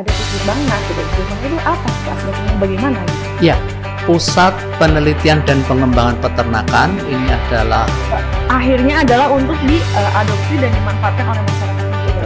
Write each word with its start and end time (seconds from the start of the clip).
ada 0.00 0.10
puslit 0.16 0.42
bangnak 0.48 0.80
gitu. 0.88 1.00
Bangnak 1.04 1.40
itu 1.44 1.58
apa 1.68 1.88
sih 1.92 2.56
bagaimana? 2.56 2.98
Gitu? 3.04 3.52
Ya, 3.52 3.56
Pusat 4.08 4.56
Penelitian 4.80 5.44
dan 5.44 5.60
Pengembangan 5.68 6.16
Peternakan 6.24 6.96
ini 7.04 7.28
adalah 7.28 7.84
Akhirnya 8.48 9.04
adalah 9.04 9.28
untuk 9.28 9.56
diadopsi 9.68 10.54
dan 10.56 10.70
dimanfaatkan 10.72 11.26
oleh 11.28 11.42
masyarakat 11.44 11.84
ya. 11.84 12.24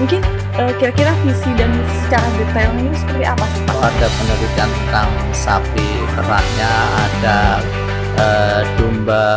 Mungkin 0.00 0.20
eh, 0.56 0.72
kira-kira 0.78 1.12
visi 1.26 1.50
dan 1.58 1.68
misi 1.74 1.96
secara 2.06 2.26
detailnya 2.38 2.82
itu 2.88 2.96
seperti 3.02 3.24
apa 3.26 3.44
sih 3.52 3.62
Pak? 3.66 3.74
ada 3.80 4.06
penelitian 4.16 4.70
tentang 4.70 5.08
sapi 5.34 5.88
perannya, 6.14 6.72
ada 6.94 7.38
eh, 8.16 8.62
domba. 8.78 9.28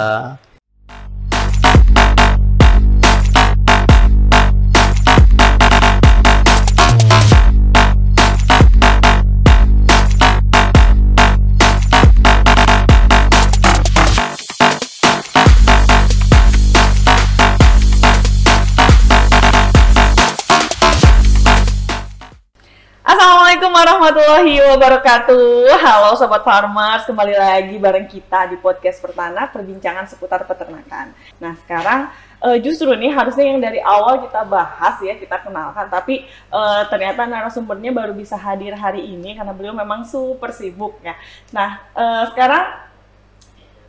Warahmatullahi 23.73 24.61
wabarakatuh. 24.69 25.65
Halo 25.81 26.13
sobat 26.13 26.45
farmers, 26.45 27.09
kembali 27.09 27.33
lagi 27.33 27.75
bareng 27.81 28.05
kita 28.05 28.53
di 28.53 28.55
podcast 28.61 29.01
Pertana 29.01 29.49
perbincangan 29.49 30.05
seputar 30.05 30.45
peternakan. 30.45 31.09
Nah, 31.41 31.57
sekarang 31.65 32.13
eh, 32.45 32.61
justru 32.61 32.93
nih 32.93 33.09
harusnya 33.09 33.49
yang 33.49 33.57
dari 33.57 33.81
awal 33.81 34.21
kita 34.21 34.45
bahas 34.45 35.01
ya, 35.01 35.17
kita 35.17 35.41
kenalkan, 35.41 35.89
tapi 35.89 36.21
eh, 36.29 36.81
ternyata 36.93 37.25
narasumbernya 37.25 37.89
baru 37.89 38.13
bisa 38.13 38.37
hadir 38.37 38.77
hari 38.77 39.09
ini 39.09 39.33
karena 39.33 39.57
beliau 39.57 39.73
memang 39.73 40.05
super 40.05 40.53
sibuk 40.53 41.01
ya. 41.01 41.17
Nah, 41.49 41.81
eh, 41.97 42.23
sekarang 42.29 42.92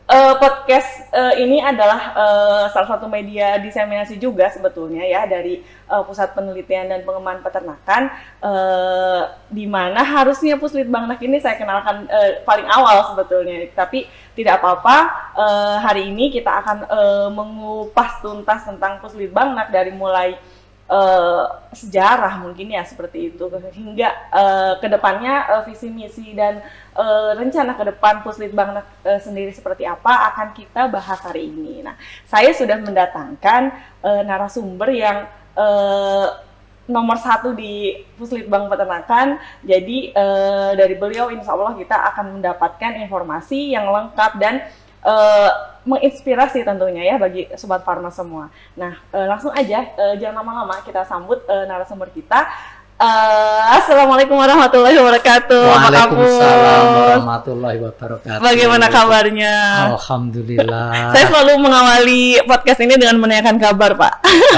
Eh, 0.05 0.33
podcast 0.37 1.09
eh, 1.17 1.41
ini 1.41 1.57
adalah 1.57 2.13
eh, 2.13 2.65
salah 2.69 2.93
satu 2.93 3.09
media 3.09 3.57
diseminasi 3.57 4.21
juga 4.21 4.45
sebetulnya 4.53 5.01
ya 5.01 5.25
dari 5.25 5.65
eh, 5.65 6.03
Pusat 6.05 6.37
Penelitian 6.37 6.93
dan 6.93 7.01
Pengembangan 7.01 7.41
Peternakan. 7.41 8.03
Eh, 8.37 9.21
di 9.49 9.65
mana 9.65 10.05
harusnya 10.05 10.61
Puslit 10.61 10.85
Bangnak 10.85 11.17
ini 11.25 11.41
saya 11.41 11.57
kenalkan 11.57 12.05
eh, 12.05 12.45
paling 12.45 12.69
awal 12.69 13.01
sebetulnya. 13.17 13.65
Tapi 13.73 14.05
tidak 14.37 14.61
apa-apa 14.61 14.97
eh, 15.41 15.77
hari 15.81 16.13
ini 16.13 16.29
kita 16.29 16.53
akan 16.53 16.77
eh, 16.85 17.29
mengupas 17.33 18.21
tuntas 18.21 18.61
tentang 18.61 19.01
Puslit 19.01 19.33
Bangnak 19.33 19.73
dari 19.73 19.89
mulai 19.89 20.37
eh, 20.85 21.45
sejarah 21.73 22.39
mungkin 22.45 22.69
ya 22.69 22.85
seperti 22.85 23.33
itu 23.33 23.45
hingga 23.73 24.09
eh, 24.29 24.73
ke 24.77 24.87
depannya 24.87 25.33
eh, 25.49 25.63
visi 25.65 25.89
misi 25.89 26.37
dan 26.37 26.61
eh, 26.93 27.31
rencana 27.33 27.73
ke 27.73 27.83
depan 27.89 28.21
Puslitbang 28.21 28.81
eh, 29.01 29.19
sendiri 29.21 29.49
seperti 29.49 29.83
apa 29.83 30.33
akan 30.33 30.53
kita 30.53 30.87
bahas 30.89 31.19
hari 31.25 31.49
ini. 31.49 31.81
Nah, 31.81 31.97
saya 32.29 32.53
sudah 32.53 32.77
mendatangkan 32.77 33.73
eh, 34.05 34.21
narasumber 34.23 34.89
yang 34.93 35.25
eh, 35.57 36.27
nomor 36.85 37.17
satu 37.17 37.57
di 37.57 38.05
Puslitbang 38.13 38.69
Peternakan. 38.69 39.41
Jadi 39.65 40.13
eh, 40.13 40.71
dari 40.77 40.95
beliau 40.97 41.33
insya 41.33 41.57
Allah 41.57 41.73
kita 41.73 41.97
akan 42.13 42.39
mendapatkan 42.39 42.91
informasi 43.09 43.73
yang 43.73 43.89
lengkap 43.89 44.31
dan 44.37 44.61
eh, 45.01 45.51
menginspirasi 45.85 46.61
tentunya 46.61 47.05
ya 47.05 47.15
bagi 47.15 47.45
sobat 47.53 47.85
farma 47.85 48.09
semua. 48.09 48.49
Nah, 48.73 48.97
eh, 49.09 49.25
langsung 49.25 49.53
aja 49.53 49.85
eh, 49.87 50.15
jangan 50.17 50.41
lama-lama 50.41 50.81
kita 50.81 51.05
sambut 51.05 51.45
eh, 51.45 51.65
narasumber 51.65 52.09
kita. 52.09 52.45
Eh, 52.95 53.61
Assalamualaikum 53.75 54.39
warahmatullahi 54.39 54.95
wabarakatuh. 54.95 55.63
Waalaikumsalam 55.67 56.83
warahmatullahi 56.95 57.77
wabarakatuh. 57.83 58.39
Bagaimana 58.39 58.87
kabarnya? 58.87 59.53
Alhamdulillah. 59.91 60.89
Saya 61.13 61.27
selalu 61.27 61.59
mengawali 61.59 62.39
podcast 62.47 62.79
ini 62.79 62.95
dengan 62.95 63.19
menanyakan 63.19 63.59
kabar, 63.59 63.99
Pak. 63.99 64.13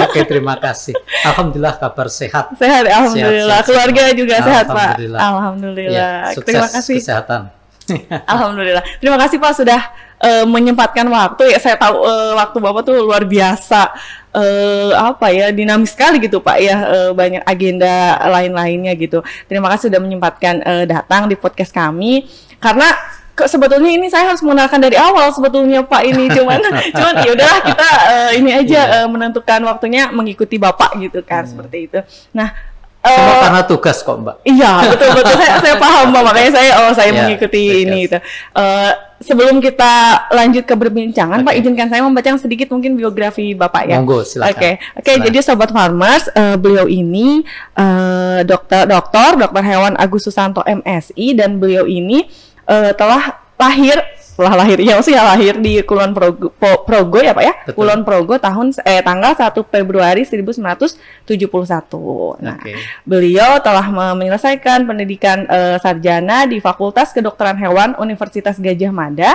Oke, 0.06 0.22
terima 0.30 0.54
kasih. 0.62 0.94
Alhamdulillah 1.26 1.82
kabar 1.82 2.08
sehat. 2.14 2.54
Sehat, 2.62 2.86
alhamdulillah. 2.86 3.58
sehat, 3.58 3.70
Keluarga 3.74 4.04
sehat. 4.06 4.20
juga 4.22 4.36
sehat, 4.38 4.66
Pak. 4.70 4.78
Alhamdulillah. 4.78 5.20
Alhamdulillah. 5.20 5.98
Ya, 5.98 6.10
sukses 6.38 6.46
Terima 6.54 6.70
kasih. 6.70 6.96
kesehatan. 7.02 7.42
Alhamdulillah. 8.32 8.84
Terima 9.00 9.18
kasih 9.18 9.38
Pak 9.38 9.54
sudah 9.56 9.82
eh, 10.20 10.44
menyempatkan 10.44 11.08
waktu. 11.08 11.52
Ya 11.52 11.60
saya 11.60 11.76
tahu 11.76 12.04
eh, 12.04 12.34
waktu 12.34 12.58
Bapak 12.58 12.82
tuh 12.84 13.00
luar 13.00 13.24
biasa 13.24 13.94
eh, 14.32 14.92
apa 14.94 15.32
ya 15.32 15.50
dinamis 15.50 15.94
sekali 15.94 16.20
gitu 16.20 16.40
Pak 16.40 16.58
ya 16.58 16.76
eh, 16.86 17.12
banyak 17.12 17.44
agenda 17.44 17.94
lain-lainnya 18.28 18.94
gitu. 18.94 19.20
Terima 19.46 19.72
kasih 19.72 19.88
sudah 19.90 20.00
menyempatkan 20.00 20.56
eh, 20.62 20.86
datang 20.86 21.26
di 21.26 21.36
podcast 21.36 21.72
kami 21.72 22.28
karena 22.58 22.90
ke- 23.32 23.46
sebetulnya 23.46 23.94
ini 23.94 24.10
saya 24.10 24.34
harus 24.34 24.42
mengenalkan 24.42 24.82
dari 24.82 24.98
awal 24.98 25.30
sebetulnya 25.30 25.86
Pak 25.86 26.02
ini 26.04 26.26
cuman 26.38 26.58
cuman 26.92 27.14
ya 27.22 27.32
udahlah 27.32 27.62
kita 27.64 27.90
eh, 28.10 28.30
ini 28.42 28.50
aja 28.52 28.82
Iya. 28.84 28.98
eh, 29.06 29.08
menentukan 29.08 29.62
waktunya 29.64 30.10
mengikuti 30.10 30.58
Bapak 30.58 30.98
gitu 31.00 31.22
kan 31.22 31.46
seperti 31.46 31.88
itu. 31.88 32.00
Nah, 32.34 32.52
Semua 33.10 33.30
eh, 33.30 33.42
karena 33.42 33.62
tugas 33.64 33.98
kok, 34.00 34.18
Mbak. 34.18 34.36
Iya 34.44 34.72
betul 34.88 35.10
betul 35.14 35.36
saya 35.36 35.54
saya 35.60 35.76
paham 35.84 36.06
Mbak. 36.10 36.22
makanya 36.24 36.52
saya 36.54 36.72
oh 36.80 36.92
saya 36.92 37.10
Ya, 37.10 37.18
mengikuti 37.18 37.64
tugas. 37.64 37.82
ini 37.82 37.98
gitu. 38.04 38.18
Eh, 38.54 38.92
sebelum 39.20 39.58
kita 39.58 39.94
lanjut 40.30 40.62
ke 40.62 40.74
perbincangan 40.74 41.42
Pak 41.42 41.50
Oke. 41.50 41.60
izinkan 41.60 41.88
saya 41.88 42.02
membaca 42.02 42.30
sedikit 42.36 42.70
mungkin 42.70 42.94
biografi 42.94 43.52
Bapak 43.52 43.84
ya. 43.86 43.98
Monggo, 43.98 44.22
silakan. 44.22 44.52
Oke 44.52 44.70
oke 44.94 45.08
Silakan. 45.08 45.26
jadi 45.26 45.38
sobat 45.42 45.70
farmers 45.70 46.30
eh, 46.30 46.56
beliau 46.56 46.86
ini 46.86 47.42
eh, 47.74 48.40
dokter 48.44 48.86
dokter 48.86 49.36
dokter 49.36 49.64
hewan 49.64 49.96
Agus 49.96 50.22
Susanto 50.22 50.62
MSI 50.62 51.34
dan 51.34 51.58
beliau 51.58 51.84
ini 51.84 52.30
eh, 52.64 52.92
telah 52.94 53.24
lahir 53.58 53.98
telah 54.38 54.54
lahir 54.54 54.78
ya 54.78 54.94
maksudnya 54.94 55.26
lahir 55.26 55.58
di 55.58 55.82
Kulon 55.82 56.14
Progo, 56.14 56.54
Po- 56.54 56.86
Progo 56.86 57.18
ya 57.18 57.34
Pak 57.34 57.42
ya 57.42 57.54
Betul. 57.66 57.74
Kulon 57.74 58.02
Progo 58.06 58.38
tahun 58.38 58.70
eh 58.86 59.02
tanggal 59.02 59.34
1 59.34 59.50
Februari 59.66 60.22
1971 60.22 61.26
nah 62.40 62.56
Oke. 62.56 62.74
Beliau 63.02 63.58
telah 63.60 63.90
me- 63.90 64.16
menyelesaikan 64.16 64.86
pendidikan 64.86 65.44
eh, 65.44 65.78
sarjana 65.78 66.46
di 66.46 66.60
Fakultas 66.60 67.12
Kedokteran 67.12 67.58
Hewan 67.58 67.98
Universitas 67.98 68.58
Gajah 68.58 68.94
Mada. 68.94 69.34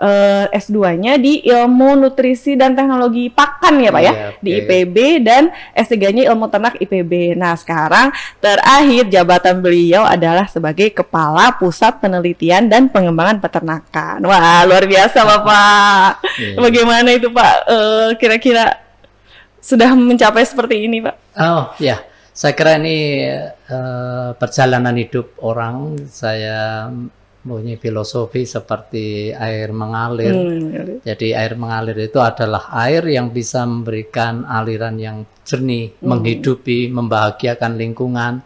Eh, 0.00 0.48
S2-nya 0.56 1.20
di 1.20 1.44
Ilmu 1.44 1.92
Nutrisi 1.92 2.56
dan 2.56 2.72
Teknologi 2.72 3.28
Pakan 3.28 3.84
ya 3.84 3.92
Pak 3.92 4.00
ya, 4.00 4.12
Iya, 4.16 4.28
di. 4.40 4.50
IPB 4.56 4.96
dan 5.20 5.52
S3-nya 5.76 6.24
Ilmu 6.32 6.48
Ternak 6.48 6.80
IPB. 6.80 7.36
Nah, 7.36 7.52
sekarang 7.52 8.08
terakhir 8.40 9.12
jabatan 9.12 9.60
beliau 9.60 10.08
adalah 10.08 10.48
sebagai 10.48 10.88
Kepala 10.88 11.52
Pusat 11.60 12.00
Penelitian 12.00 12.72
dan 12.72 12.88
Pengembangan 12.88 13.44
Peternakan. 13.44 14.24
Wah, 14.24 14.64
luar 14.64 14.88
biasa 14.88 15.20
Bapak. 15.20 16.24
Iya. 16.40 16.56
Bagaimana 16.56 17.08
itu 17.12 17.28
Pak? 17.28 17.54
Eh, 17.68 18.08
kira-kira 18.16 18.80
sudah 19.60 19.92
mencapai 19.92 20.48
seperti 20.48 20.88
ini 20.88 21.04
Pak? 21.04 21.16
Oh 21.36 21.76
ya, 21.76 22.00
saya 22.32 22.56
kira 22.56 22.80
ini 22.80 23.28
eh, 23.52 24.28
perjalanan 24.32 24.96
hidup 24.96 25.36
orang. 25.44 26.08
Saya 26.08 26.88
mempunyai 27.40 27.80
filosofi 27.80 28.44
seperti 28.44 29.32
air 29.32 29.72
mengalir. 29.72 30.32
Hmm, 30.32 31.00
Jadi 31.00 31.32
air 31.32 31.56
mengalir 31.56 31.96
itu 31.96 32.20
adalah 32.20 32.68
air 32.84 33.00
yang 33.08 33.32
bisa 33.32 33.64
memberikan 33.64 34.44
aliran 34.44 35.00
yang 35.00 35.24
jernih, 35.48 35.96
menghidupi, 36.04 36.92
membahagiakan 36.92 37.80
lingkungan, 37.80 38.44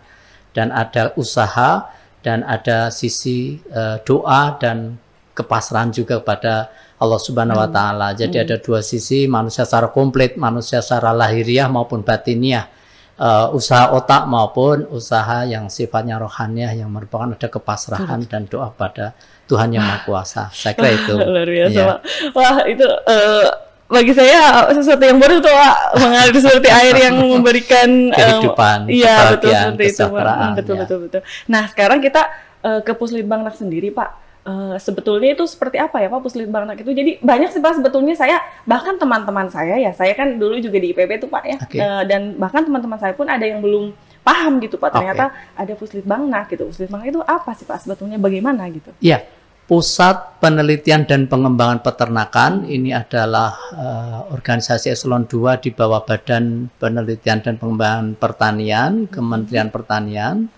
dan 0.55 0.71
ada 0.71 1.11
usaha 1.19 1.91
dan 2.23 2.47
ada 2.47 2.89
sisi 2.95 3.59
eh, 3.69 3.99
doa 4.07 4.55
dan 4.57 4.97
kepasrahan 5.35 5.91
juga 5.91 6.23
kepada 6.23 6.71
Allah 6.97 7.21
Subhanahu 7.21 7.59
wa 7.59 7.69
taala. 7.69 8.15
Jadi 8.15 8.39
ada 8.39 8.57
dua 8.57 8.81
sisi 8.81 9.27
manusia 9.27 9.67
secara 9.67 9.91
komplit, 9.91 10.39
manusia 10.39 10.79
secara 10.79 11.11
lahiriah 11.11 11.67
maupun 11.67 12.07
batiniah. 12.07 12.71
Eh, 13.15 13.49
usaha 13.55 13.95
otak 13.95 14.27
maupun 14.27 14.91
usaha 14.91 15.47
yang 15.47 15.71
sifatnya 15.71 16.19
rohaniah 16.19 16.75
yang 16.75 16.91
merupakan 16.91 17.31
ada 17.31 17.47
kepasrahan 17.47 18.27
dan 18.27 18.51
doa 18.51 18.75
pada 18.75 19.15
Tuhan 19.47 19.71
yang 19.71 19.87
Maha 19.87 20.03
Kuasa. 20.03 20.51
Saya 20.51 20.75
kira 20.75 20.99
itu. 20.99 21.15
luar 21.15 21.47
biasa. 21.47 21.79
Pak. 21.79 21.99
Wah 22.35 22.57
itu 22.67 22.83
eh, 22.83 23.47
bagi 23.87 24.13
saya 24.19 24.67
sesuatu 24.75 25.07
yang 25.07 25.23
baru 25.23 25.39
tuh 25.39 25.55
Pak 25.55 25.79
mengalir 26.03 26.35
seperti 26.43 26.69
air 26.75 26.95
yang 26.99 27.15
memberikan 27.23 27.89
em, 28.11 28.19
Kehidupan, 28.19 28.79
iya 28.91 29.31
betul 29.31 29.51
seperti 29.55 29.85
itu 29.95 30.05
betul 30.11 30.75
ya. 30.75 30.81
betul 30.83 30.99
betul. 31.07 31.21
Nah 31.47 31.63
sekarang 31.71 32.03
kita 32.03 32.23
eh, 32.67 32.81
ke 32.83 32.99
Puslitbangnak 32.99 33.55
sendiri 33.55 33.95
Pak. 33.95 34.24
Eh, 34.45 34.77
sebetulnya 34.77 35.33
itu 35.33 35.49
seperti 35.49 35.81
apa 35.81 36.05
ya 36.05 36.13
Pak 36.13 36.21
Puslitbangnak 36.21 36.77
itu? 36.85 36.93
Jadi 36.93 37.17
banyak 37.25 37.49
sih 37.49 37.65
Pak 37.65 37.81
sebetulnya 37.81 38.13
saya 38.13 38.45
bahkan 38.69 39.01
teman-teman 39.01 39.49
saya 39.49 39.81
ya 39.81 39.89
saya 39.97 40.13
kan 40.13 40.37
dulu 40.37 40.61
juga 40.61 40.77
di 40.77 40.93
IPB 40.93 41.17
tuh 41.17 41.33
Pak 41.33 41.45
ya 41.49 41.57
Oke. 41.65 41.81
Eh, 41.81 42.03
dan 42.05 42.37
bahkan 42.37 42.61
teman-teman 42.61 43.01
saya 43.01 43.17
pun 43.17 43.25
ada 43.25 43.41
yang 43.41 43.65
belum 43.65 43.97
paham 44.21 44.61
gitu 44.61 44.77
Pak 44.77 45.01
ternyata 45.01 45.33
ada 45.57 45.73
Puslitbangnak 45.73 46.53
gitu. 46.53 46.69
Puslitbangnak 46.69 47.09
itu 47.17 47.25
apa 47.25 47.57
sih 47.57 47.65
Pak 47.65 47.89
sebetulnya 47.89 48.21
bagaimana 48.21 48.69
gitu? 48.69 48.93
Ya, 49.01 49.25
Pusat 49.65 50.37
Penelitian 50.45 51.09
dan 51.09 51.25
Pengembangan 51.25 51.81
Peternakan 51.81 52.69
ini 52.69 52.93
adalah 52.93 53.57
eh, 53.73 54.21
organisasi 54.29 54.93
eselon 54.93 55.25
2 55.25 55.65
di 55.65 55.73
bawah 55.73 56.05
Badan 56.05 56.69
Penelitian 56.77 57.41
dan 57.41 57.57
Pengembangan 57.57 58.13
Pertanian, 58.21 59.09
Kementerian 59.09 59.73
Pertanian 59.73 60.53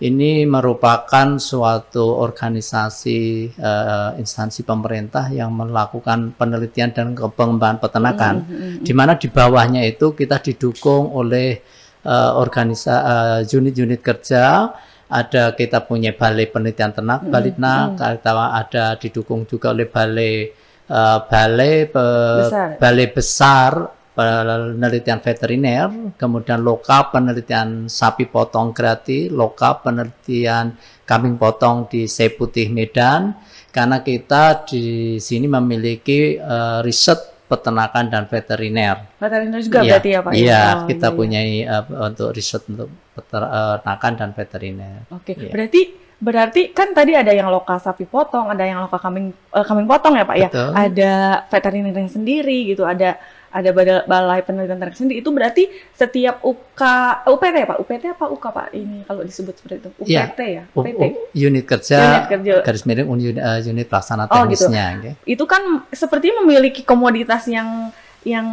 ini 0.00 0.48
merupakan 0.48 1.36
suatu 1.36 2.16
organisasi 2.24 3.52
uh, 3.60 4.16
instansi 4.16 4.64
pemerintah 4.64 5.28
yang 5.28 5.52
melakukan 5.52 6.32
penelitian 6.40 6.90
dan 6.96 7.12
pengembangan 7.12 7.84
peternakan, 7.84 8.34
mm 8.40 8.44
-hmm. 8.48 8.74
di 8.80 8.92
mana 8.96 9.20
di 9.20 9.28
bawahnya 9.28 9.84
itu 9.84 10.16
kita 10.16 10.40
didukung 10.40 11.12
oleh 11.12 11.60
uh, 12.08 12.32
organisasi 12.40 12.88
uh, 12.96 13.40
unit-unit 13.44 14.00
kerja, 14.00 14.72
ada 15.12 15.52
kita 15.52 15.84
punya 15.84 16.16
balai 16.16 16.48
penelitian 16.48 16.96
ternak, 16.96 17.20
mm 17.20 17.24
-hmm. 17.28 17.34
Balitnak, 17.36 17.86
mm 17.92 17.96
-hmm. 18.00 18.16
kita 18.16 18.32
ada 18.56 18.84
didukung 18.96 19.44
juga 19.44 19.76
oleh 19.76 19.84
balai 19.84 20.48
uh, 20.88 21.18
balai 21.28 21.86
pe, 21.86 22.06
besar. 22.48 22.68
balai 22.80 23.08
besar 23.12 23.72
penelitian 24.10 25.22
veteriner, 25.22 25.88
kemudian 26.18 26.60
loka 26.60 27.14
penelitian 27.14 27.86
sapi 27.86 28.26
potong 28.26 28.74
gratis, 28.74 29.30
loka 29.30 29.78
penelitian 29.80 30.74
kambing 31.06 31.38
potong 31.38 31.86
di 31.86 32.10
Seputih 32.10 32.68
Medan, 32.74 33.38
karena 33.70 34.02
kita 34.02 34.66
di 34.66 35.16
sini 35.22 35.46
memiliki 35.46 36.36
uh, 36.36 36.82
riset 36.82 37.46
peternakan 37.50 38.06
dan 38.10 38.22
veteriner. 38.30 39.18
Veteriner 39.18 39.60
juga 39.62 39.78
ya, 39.82 39.98
berarti 39.98 40.08
ya 40.10 40.20
Pak? 40.22 40.32
Iya, 40.34 40.62
oh, 40.62 40.86
kita 40.86 41.08
iya. 41.10 41.16
punya 41.16 41.40
uh, 41.66 41.84
untuk 42.10 42.28
riset 42.30 42.62
untuk 42.70 42.88
peternakan 43.14 44.12
dan 44.14 44.30
veteriner. 44.34 44.98
Oke, 45.10 45.34
ya. 45.34 45.50
berarti 45.50 45.82
berarti 46.20 46.76
kan 46.76 46.92
tadi 46.92 47.16
ada 47.16 47.32
yang 47.32 47.48
lokal 47.50 47.80
sapi 47.80 48.06
potong, 48.06 48.52
ada 48.52 48.62
yang 48.62 48.84
lokal 48.86 49.02
kambing 49.02 49.34
uh, 49.50 49.64
kambing 49.66 49.88
potong 49.90 50.14
ya 50.14 50.24
Pak 50.26 50.36
ya? 50.38 50.48
Betul. 50.50 50.70
ya, 50.70 50.78
ada 50.78 51.12
veteriner 51.50 51.94
yang 51.94 52.10
sendiri 52.12 52.58
gitu, 52.70 52.86
ada 52.86 53.18
ada 53.50 53.70
balai 54.06 54.46
penelitian 54.46 54.78
ternak 54.78 54.94
sendiri 54.94 55.18
itu 55.18 55.30
berarti 55.34 55.66
setiap 55.90 56.38
UK 56.46 56.82
UPT 57.26 57.54
ya 57.58 57.66
Pak 57.66 57.78
UPT 57.82 58.04
apa 58.14 58.26
UK 58.30 58.44
Pak 58.46 58.66
ini 58.78 58.98
kalau 59.10 59.22
disebut 59.26 59.54
seperti 59.58 59.74
itu 59.82 59.90
UPT 60.06 60.40
ya, 60.46 60.62
ya? 60.62 60.64
PT 60.70 61.02
unit 61.34 61.64
kerja, 61.66 61.98
unit 61.98 62.26
kerja 62.30 62.54
garis 62.62 62.86
miring 62.86 63.10
unit, 63.10 63.42
uh, 63.42 63.58
unit 63.58 63.86
pelaksana 63.90 64.30
teknisnya 64.30 64.86
oh, 64.86 64.94
gitu. 65.02 65.10
okay. 65.10 65.12
itu 65.26 65.44
kan 65.50 65.62
seperti 65.90 66.30
memiliki 66.30 66.86
komoditas 66.86 67.50
yang 67.50 67.90
yang 68.22 68.46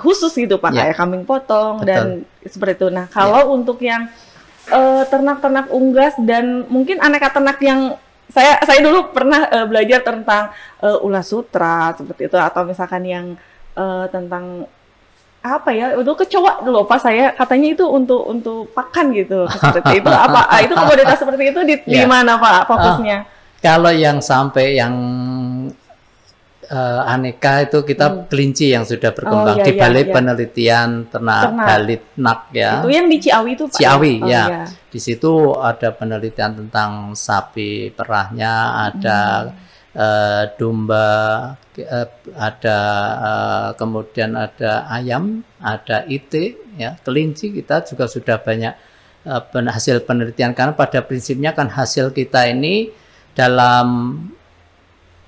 khusus 0.00 0.32
gitu 0.32 0.56
Pak 0.56 0.72
ya. 0.72 0.88
kayak 0.88 0.96
kambing 0.96 1.24
potong 1.28 1.84
Betul. 1.84 1.88
dan 1.92 2.06
seperti 2.48 2.72
itu 2.80 2.88
nah 2.88 3.04
kalau 3.12 3.42
ya. 3.44 3.52
untuk 3.52 3.78
yang 3.84 4.08
uh, 4.72 5.04
ternak-ternak 5.12 5.68
unggas 5.68 6.16
dan 6.24 6.64
mungkin 6.72 7.04
aneka 7.04 7.28
ternak 7.36 7.60
yang 7.60 8.00
saya 8.28 8.60
saya 8.64 8.84
dulu 8.84 9.12
pernah 9.12 9.48
uh, 9.48 9.66
belajar 9.68 10.04
tentang 10.04 10.52
uh, 10.84 11.04
ulas 11.04 11.28
sutra 11.28 11.96
seperti 11.96 12.28
itu 12.28 12.36
atau 12.36 12.64
misalkan 12.64 13.04
yang 13.04 13.26
uh, 13.78 14.04
tentang 14.10 14.66
apa 15.38 15.70
ya 15.70 15.94
itu 15.94 16.12
kecoa 16.12 16.66
dulu. 16.66 16.84
Pas 16.84 16.98
saya 16.98 17.30
katanya 17.32 17.78
itu 17.78 17.84
untuk 17.86 18.26
untuk 18.26 18.74
pakan 18.74 19.14
gitu. 19.14 19.46
Seperti 19.54 20.02
itu 20.02 20.10
apa 20.10 20.50
ah, 20.50 20.58
itu 20.58 20.74
komoditas 20.74 21.18
seperti 21.22 21.54
itu 21.54 21.60
di, 21.62 21.74
ya. 21.86 22.02
di 22.02 22.10
mana 22.10 22.36
pak 22.36 22.66
fokusnya? 22.66 23.18
uh, 23.22 23.26
kalau 23.62 23.90
yang 23.94 24.18
sampai 24.18 24.78
yang 24.78 24.94
uh, 26.70 27.02
aneka 27.06 27.66
itu 27.66 27.82
kita 27.86 28.06
hmm. 28.10 28.18
kelinci 28.26 28.74
yang 28.74 28.82
sudah 28.82 29.14
berkembang. 29.14 29.56
Oh, 29.56 29.60
iya, 29.62 29.66
di 29.66 29.72
balai 29.78 30.04
iya, 30.04 30.12
penelitian 30.14 30.88
ternak, 31.06 31.54
ternak. 31.54 31.66
balitnak 31.66 32.40
ya. 32.50 32.72
Itu 32.82 32.90
yang 32.90 33.06
di 33.06 33.18
Ciawi 33.22 33.50
itu 33.54 33.64
pak 33.70 33.78
Ciawi 33.78 34.14
ya, 34.18 34.22
oh, 34.22 34.28
ya. 34.28 34.44
Iya. 34.44 34.62
di 34.90 35.00
situ 35.00 35.32
ada 35.54 35.88
penelitian 35.94 36.52
tentang 36.66 37.14
sapi 37.14 37.94
perahnya 37.94 38.52
ada 38.90 39.18
hmm 39.46 39.67
uh, 39.94 40.42
domba, 40.60 41.08
uh, 41.56 42.08
ada 42.36 42.78
uh, 43.22 43.68
kemudian 43.76 44.36
ada 44.36 44.84
ayam, 44.92 45.46
ada 45.62 46.04
itik, 46.08 46.60
ya 46.76 46.96
kelinci 47.00 47.54
kita 47.54 47.84
juga 47.88 48.08
sudah 48.08 48.36
banyak 48.42 48.74
uh, 49.28 49.42
hasil 49.70 50.04
penelitian 50.04 50.52
karena 50.52 50.76
pada 50.76 51.00
prinsipnya 51.04 51.56
kan 51.56 51.68
hasil 51.70 52.12
kita 52.12 52.48
ini 52.50 52.90
dalam 53.36 53.88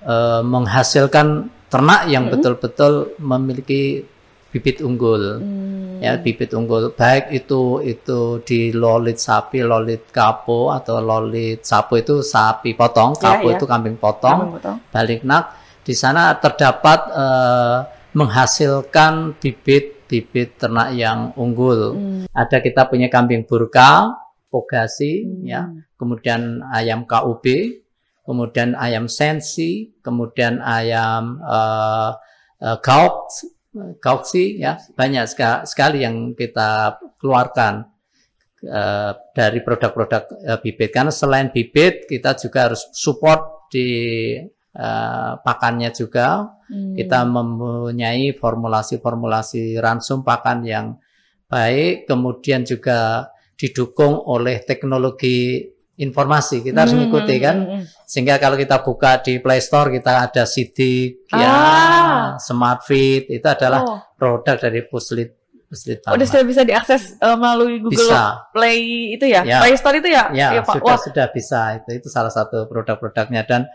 uh, 0.02 0.42
menghasilkan 0.42 1.48
ternak 1.70 2.10
yang 2.10 2.26
betul-betul 2.26 3.14
hmm. 3.14 3.22
memiliki 3.22 4.02
bibit 4.50 4.82
unggul. 4.82 5.38
Hmm 5.38 5.90
ya 6.00 6.16
bibit 6.16 6.56
unggul 6.56 6.96
baik 6.96 7.28
itu 7.28 7.84
itu 7.84 8.40
di 8.40 8.72
lolit 8.72 9.20
sapi 9.20 9.60
lolit 9.60 10.08
kapo 10.08 10.72
atau 10.72 10.96
lolit 11.04 11.60
sapo 11.60 12.00
itu 12.00 12.24
sapi 12.24 12.72
potong 12.72 13.12
ya, 13.20 13.20
kapo 13.20 13.46
ya, 13.46 13.52
ya. 13.52 13.56
itu 13.60 13.64
kambing 13.68 13.96
potong, 14.00 14.56
potong. 14.56 14.76
balik 14.88 15.20
nak 15.28 15.60
di 15.84 15.92
sana 15.92 16.32
terdapat 16.40 17.00
uh, 17.12 17.78
menghasilkan 18.16 19.36
bibit 19.36 20.08
bibit 20.08 20.56
ternak 20.56 20.96
yang 20.96 21.36
unggul 21.36 21.94
hmm. 21.94 22.32
ada 22.32 22.64
kita 22.64 22.88
punya 22.88 23.12
kambing 23.12 23.44
burka 23.44 24.08
pogasi 24.48 25.28
hmm. 25.28 25.44
ya 25.44 25.68
kemudian 26.00 26.64
ayam 26.72 27.04
KUB 27.04 27.44
kemudian 28.24 28.72
ayam 28.72 29.04
sensi 29.04 29.92
kemudian 30.00 30.64
ayam 30.64 31.44
uh, 31.44 32.16
uh, 32.64 32.76
gauk 32.80 33.28
kauksi 33.74 34.58
ya 34.58 34.78
banyak 34.98 35.30
sekali 35.66 36.02
yang 36.02 36.34
kita 36.34 36.98
keluarkan 37.22 37.86
uh, 38.66 39.12
dari 39.30 39.62
produk-produk 39.62 40.22
uh, 40.42 40.58
bibit 40.58 40.90
karena 40.90 41.14
selain 41.14 41.54
bibit 41.54 42.10
kita 42.10 42.34
juga 42.34 42.70
harus 42.70 42.90
support 42.90 43.70
di 43.70 43.88
uh, 44.74 45.32
pakannya 45.38 45.94
juga 45.94 46.50
hmm. 46.66 46.98
kita 46.98 47.22
mempunyai 47.30 48.34
formulasi-formulasi 48.34 49.78
ransum 49.78 50.26
pakan 50.26 50.66
yang 50.66 50.86
baik 51.46 52.10
kemudian 52.10 52.66
juga 52.66 53.30
didukung 53.54 54.18
oleh 54.18 54.66
teknologi 54.66 55.62
informasi 56.00 56.64
kita 56.64 56.86
harus 56.86 56.96
mengikuti 56.96 57.36
hmm, 57.38 57.44
kan 57.44 57.56
hmm, 57.60 57.70
hmm. 57.70 57.84
Sehingga 58.10 58.42
kalau 58.42 58.58
kita 58.58 58.82
buka 58.82 59.22
di 59.22 59.38
Play 59.38 59.62
Store 59.62 59.86
kita 59.86 60.26
ada 60.26 60.42
Sidik 60.42 61.30
ya, 61.30 61.38
ah. 61.38 61.46
ya 61.46 61.54
Smart 62.42 62.82
Fit 62.82 63.30
itu 63.30 63.46
adalah 63.46 63.86
oh. 63.86 64.02
produk 64.18 64.58
dari 64.58 64.82
Puslit 64.82 65.30
Puslit 65.70 66.02
Oh, 66.10 66.18
sudah 66.18 66.42
bisa 66.42 66.66
diakses 66.66 67.14
uh, 67.22 67.38
melalui 67.38 67.78
Google 67.78 68.10
bisa. 68.10 68.50
Play 68.50 69.14
itu 69.14 69.30
ya? 69.30 69.46
ya 69.46 69.62
Play 69.62 69.78
Store 69.78 69.94
itu 69.94 70.10
ya 70.10 70.26
ya, 70.34 70.58
ya 70.58 70.62
Pak. 70.66 70.82
sudah 70.82 70.90
Wah. 70.90 70.98
sudah 70.98 71.26
bisa 71.30 71.60
itu 71.78 71.90
itu 72.02 72.08
salah 72.10 72.34
satu 72.34 72.66
produk-produknya 72.66 73.46
dan 73.46 73.70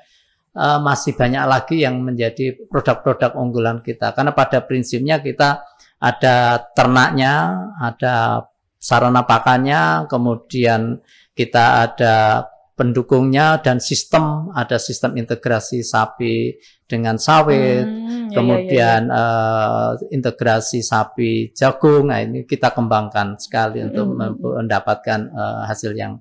uh, 0.52 0.84
masih 0.84 1.16
banyak 1.16 1.48
lagi 1.48 1.88
yang 1.88 2.04
menjadi 2.04 2.60
produk-produk 2.68 3.40
unggulan 3.40 3.80
kita 3.80 4.12
karena 4.12 4.36
pada 4.36 4.68
prinsipnya 4.68 5.24
kita 5.24 5.64
ada 6.04 6.60
ternaknya 6.76 7.56
ada 7.80 8.44
sarana 8.76 9.24
pakannya 9.24 10.12
kemudian 10.12 11.00
kita 11.32 11.88
ada 11.88 12.44
pendukungnya 12.76 13.64
dan 13.64 13.80
sistem 13.80 14.52
ada 14.52 14.76
sistem 14.76 15.16
integrasi 15.16 15.80
sapi 15.80 16.60
dengan 16.84 17.16
sawit 17.16 17.88
hmm, 17.88 18.30
ya, 18.30 18.36
kemudian 18.36 19.02
ya, 19.08 19.16
ya, 19.16 19.24
ya. 19.24 19.96
Uh, 19.96 20.12
integrasi 20.12 20.84
sapi 20.84 21.56
jagung 21.56 22.12
nah 22.12 22.20
ini 22.20 22.44
kita 22.44 22.76
kembangkan 22.76 23.40
sekali 23.40 23.80
hmm, 23.80 23.88
untuk 23.90 24.08
hmm, 24.12 24.20
hmm. 24.20 24.54
mendapatkan 24.60 25.20
uh, 25.32 25.64
hasil 25.72 25.96
yang 25.96 26.20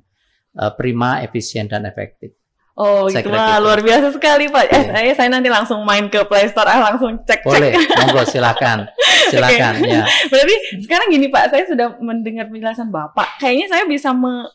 uh, 0.54 0.70
prima 0.78 1.26
efisien 1.26 1.66
dan 1.66 1.90
efektif 1.90 2.32
Oh, 2.74 3.06
saya 3.06 3.22
gitu 3.22 3.30
lah, 3.30 3.62
luar 3.62 3.78
biasa 3.86 4.10
sekali 4.10 4.50
Pak. 4.50 4.66
Eh, 4.66 4.84
saya, 4.90 5.10
saya 5.14 5.28
nanti 5.30 5.46
langsung 5.46 5.86
main 5.86 6.10
ke 6.10 6.26
Play 6.26 6.50
Store, 6.50 6.66
ah, 6.66 6.90
langsung 6.90 7.22
cek-cek. 7.22 7.46
Boleh, 7.46 7.70
monggo 8.02 8.26
silakan, 8.26 8.90
silakan 9.30 9.78
okay. 9.78 9.94
ya. 9.94 10.02
Berarti 10.26 10.82
sekarang 10.82 11.06
gini 11.06 11.30
Pak, 11.30 11.54
saya 11.54 11.62
sudah 11.70 11.94
mendengar 12.02 12.50
penjelasan 12.50 12.90
Bapak. 12.90 13.38
Kayaknya 13.38 13.66
saya 13.70 13.86
bisa 13.86 14.10
me 14.10 14.50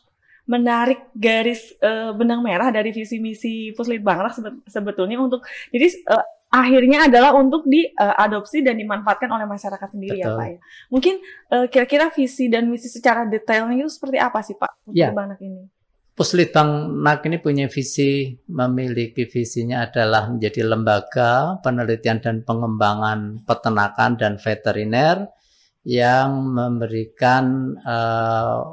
menarik 0.48 1.12
garis 1.12 1.74
uh, 1.80 2.12
benang 2.16 2.40
merah 2.40 2.72
dari 2.72 2.90
visi 2.92 3.18
misi 3.20 3.72
Puslit 3.76 4.00
Bangla 4.00 4.32
sebetulnya 4.66 5.20
untuk 5.20 5.44
jadi 5.68 5.88
uh, 6.10 6.24
akhirnya 6.50 7.06
adalah 7.06 7.38
untuk 7.38 7.62
diadopsi 7.70 8.60
uh, 8.60 8.64
dan 8.66 8.74
dimanfaatkan 8.74 9.30
oleh 9.30 9.46
masyarakat 9.46 9.88
sendiri 9.94 10.18
ya, 10.18 10.26
Betul. 10.26 10.34
ya 10.34 10.40
Pak 10.40 10.46
ya. 10.50 10.58
Mungkin 10.90 11.14
uh, 11.54 11.66
kira-kira 11.70 12.10
visi 12.10 12.50
dan 12.50 12.66
misi 12.66 12.90
secara 12.90 13.22
detailnya 13.24 13.86
itu 13.86 13.90
seperti 13.90 14.18
apa 14.18 14.42
sih 14.42 14.58
Pak 14.58 14.90
ya. 14.90 15.14
Bangnak 15.14 15.38
ini? 15.38 15.70
Puslitbangnak 16.10 17.24
ini 17.24 17.40
punya 17.40 17.64
visi, 17.70 18.36
memiliki 18.52 19.24
visinya 19.24 19.88
adalah 19.88 20.28
menjadi 20.28 20.68
lembaga 20.68 21.56
penelitian 21.64 22.20
dan 22.20 22.36
pengembangan 22.44 23.40
peternakan 23.48 24.20
dan 24.20 24.36
veteriner 24.36 25.32
yang 25.80 26.44
memberikan 26.44 27.72
uh, 27.80 28.68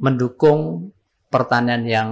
mendukung 0.00 0.88
pertanian 1.36 1.84
yang 1.84 2.08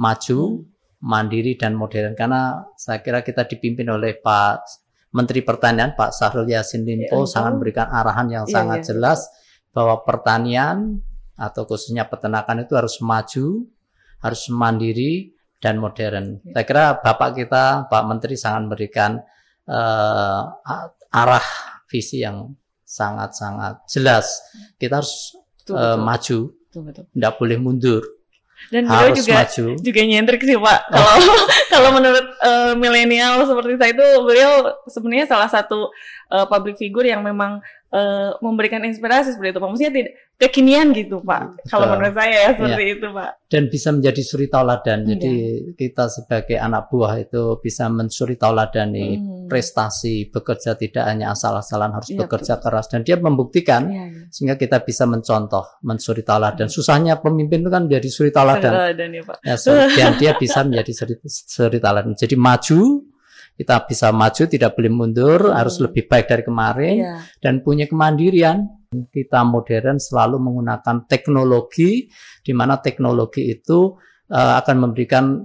maju, 0.00 0.64
mandiri 1.00 1.56
dan 1.60 1.76
modern 1.76 2.16
karena 2.16 2.64
saya 2.76 3.04
kira 3.04 3.20
kita 3.20 3.44
dipimpin 3.44 3.88
oleh 3.88 4.16
Pak 4.16 4.64
Menteri 5.10 5.42
Pertanian 5.42 5.96
Pak 5.96 6.14
Sahrul 6.14 6.46
Yassin 6.46 6.86
Limpo 6.86 7.26
ya, 7.26 7.28
sangat 7.28 7.50
memberikan 7.58 7.88
arahan 7.90 8.28
yang 8.30 8.44
ya, 8.46 8.62
sangat 8.62 8.86
ya. 8.86 8.94
jelas 8.94 9.26
bahwa 9.72 10.04
pertanian 10.06 11.02
atau 11.34 11.64
khususnya 11.64 12.06
peternakan 12.06 12.68
itu 12.68 12.76
harus 12.76 13.00
maju, 13.00 13.64
harus 14.20 14.42
mandiri 14.52 15.32
dan 15.58 15.80
modern. 15.80 16.44
Ya. 16.44 16.60
Saya 16.60 16.64
kira 16.68 16.84
Bapak 17.00 17.36
kita 17.36 17.88
Pak 17.88 18.02
Menteri 18.06 18.36
sangat 18.36 18.60
memberikan 18.68 19.18
uh, 19.66 20.42
arah 21.10 21.46
visi 21.88 22.22
yang 22.22 22.52
sangat-sangat 22.84 23.88
jelas. 23.88 24.44
Kita 24.76 25.00
harus 25.00 25.34
betul, 25.58 25.74
uh, 25.74 25.96
betul. 25.96 26.04
maju, 26.04 26.38
tidak 27.16 27.34
boleh 27.40 27.58
mundur. 27.58 28.02
Dan 28.68 28.86
beliau 28.86 29.10
juga 29.16 29.48
maju. 29.48 29.64
juga 29.80 30.00
nyentrik 30.04 30.42
sih 30.44 30.58
Pak. 30.60 30.80
Kalau 30.92 31.14
kalau 31.72 31.90
menurut 31.96 32.26
eh, 32.38 32.72
milenial 32.76 33.42
seperti 33.48 33.80
saya 33.80 33.90
itu 33.96 34.06
beliau 34.20 34.52
sebenarnya 34.86 35.26
salah 35.26 35.48
satu 35.48 35.88
eh, 36.28 36.46
public 36.46 36.76
figure 36.76 37.08
yang 37.08 37.24
memang 37.24 37.64
eh, 37.90 38.30
memberikan 38.38 38.82
inspirasi 38.82 39.34
seperti 39.34 39.50
itu 39.50 39.58
Pak. 39.58 39.68
Maksudnya 39.68 39.92
tidak 39.92 40.12
kekinian 40.40 40.88
gitu 40.94 41.20
Pak. 41.20 41.66
Kalau 41.68 41.84
Betul. 41.84 41.94
menurut 42.00 42.14
saya 42.16 42.32
ya 42.32 42.50
seperti 42.54 42.84
itu 42.88 43.06
Pak. 43.10 43.30
dan 43.50 43.62
bisa 43.66 43.88
menjadi 43.90 44.22
suri 44.22 44.46
tauladan. 44.46 44.98
Iya. 45.02 45.08
Jadi 45.10 45.32
kita 45.74 46.04
sebagai 46.06 46.56
anak 46.56 46.86
buah 46.86 47.18
itu 47.18 47.58
bisa 47.58 47.90
mensuri 47.90 48.38
tauladani 48.38 49.18
Hmm. 49.18 49.48
prestasi, 49.50 50.30
bekerja 50.30 50.74
tidak 50.74 51.02
hanya 51.04 51.34
asal-asalan 51.34 51.90
harus 51.90 52.08
Iya, 52.08 52.22
bekerja 52.22 52.54
keras 52.56 52.86
dan 52.86 53.02
dia 53.02 53.18
membuktikan 53.18 53.90
Iya, 53.90 54.04
iya. 54.06 54.22
sehingga 54.30 54.54
kita 54.54 54.80
bisa 54.80 55.04
mencontoh, 55.04 55.66
mensuri 55.82 56.22
tauladan. 56.22 56.70
Susahnya 56.70 57.18
pemimpin 57.18 57.60
itu 57.60 57.68
kan 57.68 57.90
menjadi 57.90 58.06
suri 58.06 58.30
tauladan. 58.30 58.94
Dan 58.94 59.10
ya 59.12 59.22
Pak. 59.26 59.36
Ya, 59.42 59.54
so- 59.58 59.74
dan 59.74 60.14
dia 60.16 60.38
bisa 60.38 60.62
menjadi 60.62 60.92
suri, 60.94 61.14
suri 61.26 61.78
tauladan. 61.82 62.14
Jadi 62.14 62.38
maju, 62.38 63.02
kita 63.56 63.84
bisa 63.84 64.08
maju, 64.10 64.42
tidak 64.48 64.72
boleh 64.76 64.92
mundur, 64.92 65.40
Hmm. 65.50 65.56
harus 65.56 65.76
lebih 65.80 66.08
baik 66.08 66.26
dari 66.28 66.42
kemarin 66.42 66.94
Iya. 67.02 67.14
dan 67.42 67.60
punya 67.60 67.84
kemandirian. 67.88 68.68
Kita 68.90 69.46
modern 69.46 70.02
selalu 70.02 70.42
menggunakan 70.42 71.06
teknologi, 71.06 72.10
di 72.42 72.52
mana 72.56 72.80
teknologi 72.82 73.48
itu 73.50 73.94
eh, 74.30 74.54
akan 74.62 74.76
memberikan 74.86 75.42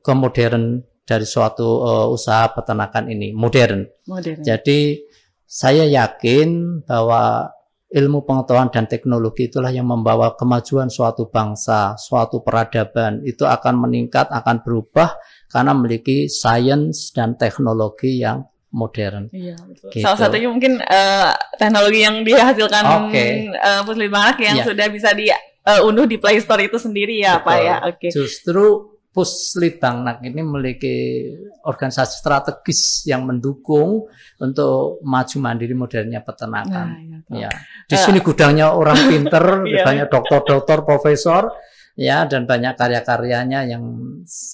kemodern 0.00 0.80
dari 1.04 1.26
suatu 1.28 1.68
eh, 1.84 2.06
usaha 2.08 2.48
peternakan 2.52 3.12
ini 3.12 3.36
modern. 3.36 3.84
Modern. 4.08 4.40
Jadi 4.40 4.96
saya 5.44 5.84
yakin 5.84 6.80
bahwa 6.88 7.52
ilmu 7.92 8.24
pengetahuan 8.24 8.72
dan 8.72 8.88
teknologi 8.88 9.52
itulah 9.52 9.68
yang 9.68 9.84
membawa 9.84 10.32
kemajuan 10.32 10.88
suatu 10.88 11.28
bangsa, 11.28 11.92
suatu 12.00 12.40
peradaban 12.40 13.20
itu 13.20 13.44
akan 13.44 13.84
meningkat, 13.84 14.32
akan 14.32 14.64
berubah 14.64 15.12
karena 15.52 15.76
memiliki 15.76 16.26
sains 16.26 17.12
dan 17.12 17.36
teknologi 17.36 18.18
yang 18.18 18.42
modern. 18.72 19.28
Iya, 19.28 19.60
betul. 19.68 19.92
Gitu. 19.92 20.00
Salah 20.00 20.18
satunya 20.18 20.48
mungkin 20.48 20.80
eh, 20.80 21.30
teknologi 21.60 22.00
yang 22.00 22.24
dihasilkan 22.24 22.84
Oke. 23.06 23.52
eh, 23.52 23.80
Puslit 23.84 24.08
yang 24.40 24.56
Iya. 24.58 24.64
sudah 24.64 24.86
bisa 24.88 25.12
diunduh 25.12 26.08
di 26.08 26.16
Play 26.16 26.40
Store 26.40 26.64
itu 26.64 26.80
sendiri 26.80 27.20
ya, 27.20 27.44
Pak 27.44 27.52
Betul. 27.52 27.68
ya. 27.68 27.76
Oke. 27.84 28.08
Justru 28.08 28.64
Puslit 29.12 29.76
Bangnak 29.76 30.24
ini 30.24 30.40
memiliki 30.40 30.96
organisasi 31.68 32.16
strategis 32.16 33.04
yang 33.04 33.28
mendukung 33.28 34.08
untuk 34.40 35.04
maju 35.04 35.36
mandiri 35.36 35.76
modernnya 35.76 36.24
Nah, 36.24 36.26
peternakan. 36.26 36.86
iya, 36.96 37.16
betul. 37.20 37.36
Ya, 37.44 37.50
di 37.84 37.96
sini 38.00 38.18
gudangnya 38.24 38.72
orang 38.72 38.96
pinter, 39.04 39.44
Iya. 39.68 39.84
banyak 39.84 40.08
dokter-dokter, 40.08 40.80
profesor, 40.88 41.52
ya, 41.98 42.24
dan 42.24 42.48
banyak 42.48 42.74
karya-karyanya 42.76 43.68
yang 43.68 43.84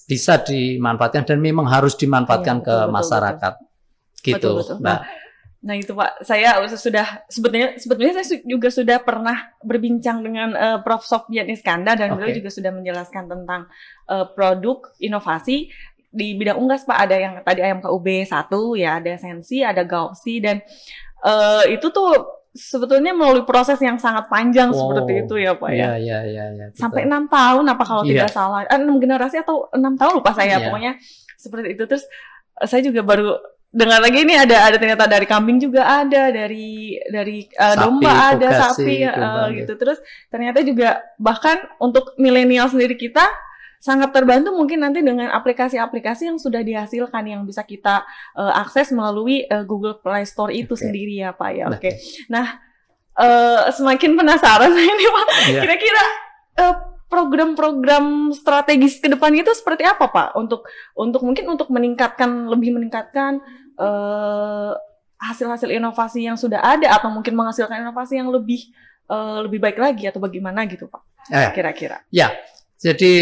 bisa 0.08 0.42
dimanfaatkan 0.42 1.24
dan 1.28 1.38
memang 1.38 1.68
harus 1.68 1.94
dimanfaatkan 1.94 2.62
betul, 2.62 2.68
ke 2.68 2.76
betul, 2.76 2.94
masyarakat. 2.94 3.54
Gitu, 4.18 4.34
Betul, 4.34 4.54
betul. 4.60 4.76
Mbak. 4.82 5.00
Nah 5.58 5.74
itu 5.74 5.90
Pak, 5.90 6.22
saya 6.22 6.54
sudah 6.70 7.26
sebetulnya 7.26 7.74
sebetulnya 7.82 8.12
saya 8.22 8.38
juga 8.46 8.70
sudah 8.70 8.98
pernah 9.02 9.50
berbincang 9.58 10.22
dengan 10.22 10.54
eh, 10.54 10.78
Prof. 10.86 11.02
Sofyan 11.02 11.50
Iskandar 11.50 11.98
dan 11.98 12.14
beliau 12.14 12.30
Oke. 12.30 12.38
juga 12.38 12.50
sudah 12.54 12.70
menjelaskan 12.70 13.26
tentang 13.26 13.66
eh, 14.06 14.26
produk 14.38 14.94
inovasi 15.02 15.70
di 16.08 16.38
bidang 16.38 16.62
unggas 16.62 16.86
Pak 16.86 16.98
ada 16.98 17.16
yang 17.18 17.34
tadi 17.42 17.60
ayam 17.60 17.82
KUB 17.82 18.06
1 18.26 18.30
ya, 18.78 19.02
ada 19.02 19.12
sensi, 19.18 19.66
ada 19.66 19.82
gausi 19.82 20.38
dan 20.38 20.62
eh, 21.26 21.62
itu 21.74 21.90
tuh 21.90 22.37
sebetulnya 22.58 23.14
melalui 23.14 23.46
proses 23.46 23.78
yang 23.78 23.94
sangat 23.96 24.26
panjang 24.26 24.74
Wow. 24.74 24.90
seperti 24.90 25.12
itu 25.22 25.34
ya 25.38 25.54
Pak 25.54 25.70
ya. 25.70 25.94
Iya, 25.94 26.18
iya, 26.26 26.44
iya, 26.50 26.66
betul. 26.68 26.82
Sampai 26.82 27.06
enam 27.06 27.30
tahun 27.30 27.64
apa 27.64 27.82
kalau 27.86 28.02
Iya. 28.02 28.26
tidak 28.26 28.30
salah, 28.34 28.60
Eh, 28.66 28.74
enam 28.74 28.98
generasi 28.98 29.38
atau 29.38 29.70
enam 29.70 29.94
tahun 29.94 30.18
lupa 30.18 30.34
saya 30.34 30.58
Iya. 30.58 30.66
pokoknya 30.66 30.92
seperti 31.38 31.78
itu 31.78 31.82
terus 31.86 32.04
eh, 32.58 32.66
saya 32.66 32.82
juga 32.82 33.06
baru 33.06 33.38
dengar 33.68 34.00
lagi 34.00 34.24
ini 34.24 34.32
ada 34.32 34.64
ada 34.64 34.76
ternyata 34.76 35.04
dari 35.04 35.28
kambing 35.28 35.60
juga 35.60 35.84
ada 35.84 36.32
dari 36.32 36.96
dari 37.06 37.44
eh, 37.46 37.74
Sapi, 37.76 37.78
domba 37.78 38.10
ada 38.32 38.48
sapi 38.66 38.96
domba, 39.04 39.52
gitu 39.54 39.72
terus 39.76 39.98
ternyata 40.26 40.58
juga 40.64 40.88
bahkan 41.16 41.60
untuk 41.78 42.16
milenial 42.16 42.66
sendiri 42.66 42.96
kita 42.96 43.28
sangat 43.78 44.10
terbantu 44.10 44.50
mungkin 44.54 44.82
nanti 44.82 45.00
dengan 45.00 45.30
aplikasi-aplikasi 45.30 46.28
yang 46.28 46.38
sudah 46.38 46.62
dihasilkan 46.66 47.24
yang 47.24 47.42
bisa 47.46 47.62
kita 47.62 48.02
eh, 48.34 48.52
akses 48.58 48.90
melalui 48.90 49.46
eh, 49.46 49.64
Google 49.64 49.98
Play 50.02 50.26
Store 50.26 50.50
itu 50.50 50.74
Oke. 50.74 50.82
sendiri 50.82 51.22
ya 51.22 51.30
Pak 51.30 51.50
ya. 51.54 51.66
Nah, 51.70 51.78
Oke. 51.78 51.90
Nah, 52.26 52.46
eh, 53.18 53.62
semakin 53.70 54.10
penasaran 54.18 54.70
saya 54.76 54.86
ini 54.86 55.06
Pak. 55.06 55.26
Iya. 55.54 55.60
Kira-kira 55.62 56.04
eh, 56.58 56.74
program-program 57.08 58.36
strategis 58.36 59.00
ke 59.00 59.08
depan 59.08 59.32
itu 59.32 59.48
seperti 59.54 59.86
apa 59.86 60.10
Pak? 60.10 60.36
Untuk 60.36 60.66
untuk 60.92 61.22
mungkin 61.24 61.48
untuk 61.48 61.70
meningkatkan 61.72 62.50
lebih 62.50 62.74
meningkatkan 62.74 63.40
eh, 63.78 64.72
hasil-hasil 65.18 65.70
inovasi 65.70 66.26
yang 66.30 66.38
sudah 66.38 66.62
ada 66.62 66.94
atau 66.94 67.10
mungkin 67.10 67.34
menghasilkan 67.34 67.82
inovasi 67.82 68.18
yang 68.18 68.30
lebih 68.30 68.70
eh, 69.06 69.38
lebih 69.46 69.58
baik 69.62 69.78
lagi 69.78 70.04
atau 70.10 70.18
bagaimana 70.18 70.66
gitu 70.66 70.86
Pak? 70.90 71.02
Eh, 71.30 71.50
Kira-kira. 71.52 72.02
Ya, 72.08 72.32
jadi 72.78 73.12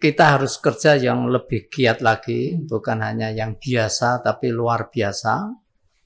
kita 0.00 0.24
harus 0.40 0.56
kerja 0.56 0.96
yang 0.96 1.28
lebih 1.28 1.68
giat 1.68 2.00
lagi, 2.00 2.56
bukan 2.56 3.04
hanya 3.04 3.28
yang 3.28 3.60
biasa 3.60 4.24
tapi 4.24 4.48
luar 4.48 4.88
biasa 4.88 5.52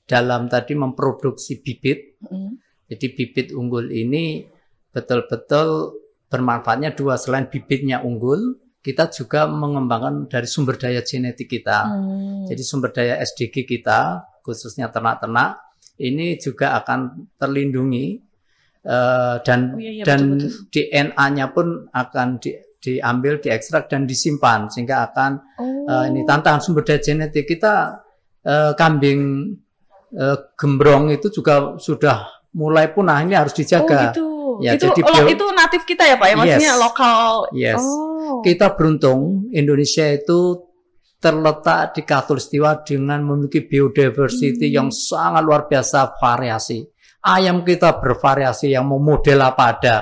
dalam 0.06 0.50
tadi 0.50 0.74
memproduksi 0.74 1.62
bibit. 1.62 2.18
Mm. 2.26 2.52
Jadi 2.86 3.06
bibit 3.14 3.48
unggul 3.54 3.90
ini 3.90 4.46
betul-betul 4.90 5.98
bermanfaatnya 6.26 6.94
dua 6.98 7.14
selain 7.14 7.46
bibitnya 7.46 8.02
unggul, 8.02 8.58
kita 8.82 9.10
juga 9.10 9.50
mengembangkan 9.50 10.30
dari 10.30 10.46
sumber 10.46 10.78
daya 10.78 11.02
genetik 11.02 11.50
kita. 11.50 11.90
Hmm. 11.90 12.46
Jadi 12.46 12.62
sumber 12.62 12.94
daya 12.94 13.18
SDG 13.18 13.66
kita, 13.66 14.22
khususnya 14.46 14.94
ternak-ternak, 14.94 15.58
ini 15.98 16.38
juga 16.38 16.78
akan 16.78 17.30
terlindungi 17.34 18.22
eh, 18.86 19.36
dan 19.42 19.74
Oh, 19.74 19.82
iya, 19.82 19.90
iya, 19.90 20.04
dan 20.06 20.38
betul-betul. 20.38 20.70
DNA-nya 20.70 21.46
pun 21.50 21.66
akan 21.90 22.28
di, 22.38 22.50
diambil, 22.86 23.42
diekstrak 23.42 23.90
dan 23.90 24.06
disimpan 24.06 24.70
sehingga 24.70 25.10
akan 25.10 25.42
Oh. 25.58 25.90
eh, 25.90 26.04
ini 26.08 26.22
tantangan 26.22 26.62
sumber 26.62 26.82
daya 26.82 27.02
genetik 27.02 27.42
kita 27.44 28.06
eh, 28.40 28.72
kambing 28.72 29.50
eh, 30.12 30.36
gembrong 30.54 31.10
itu 31.10 31.26
juga 31.28 31.74
sudah 31.76 32.22
mulai 32.54 32.88
punah 32.88 33.18
ini 33.20 33.34
harus 33.34 33.50
Oh 33.50 33.58
dijaga. 33.58 33.98
gitu. 34.08 34.26
Ya, 34.56 34.72
itu 34.72 34.86
jadi 34.88 35.00
lo- 35.02 35.12
bio- 35.18 35.28
itu 35.28 35.44
natif 35.52 35.82
kita 35.84 36.06
ya 36.06 36.16
Pak 36.16 36.28
ya, 36.30 36.34
maksudnya 36.34 36.72
Yes. 36.72 36.80
lokal. 36.80 37.28
Yes. 37.52 37.82
Oh. 37.82 38.40
Kita 38.40 38.72
beruntung 38.72 39.50
Indonesia 39.50 40.06
itu 40.08 40.64
terletak 41.16 41.92
di 41.92 42.02
Katulistiwa 42.02 42.80
dengan 42.80 43.20
memiliki 43.20 43.64
biodiversity 43.64 44.70
Hmm. 44.70 44.76
yang 44.76 44.88
sangat 44.88 45.42
luar 45.42 45.66
biasa 45.66 46.14
variasi. 46.16 46.84
Ayam 47.20 47.60
kita 47.60 47.98
bervariasi 47.98 48.70
yang 48.70 48.86
mau 48.86 49.02
model 49.02 49.42
apa 49.42 49.64
ada. 49.74 49.96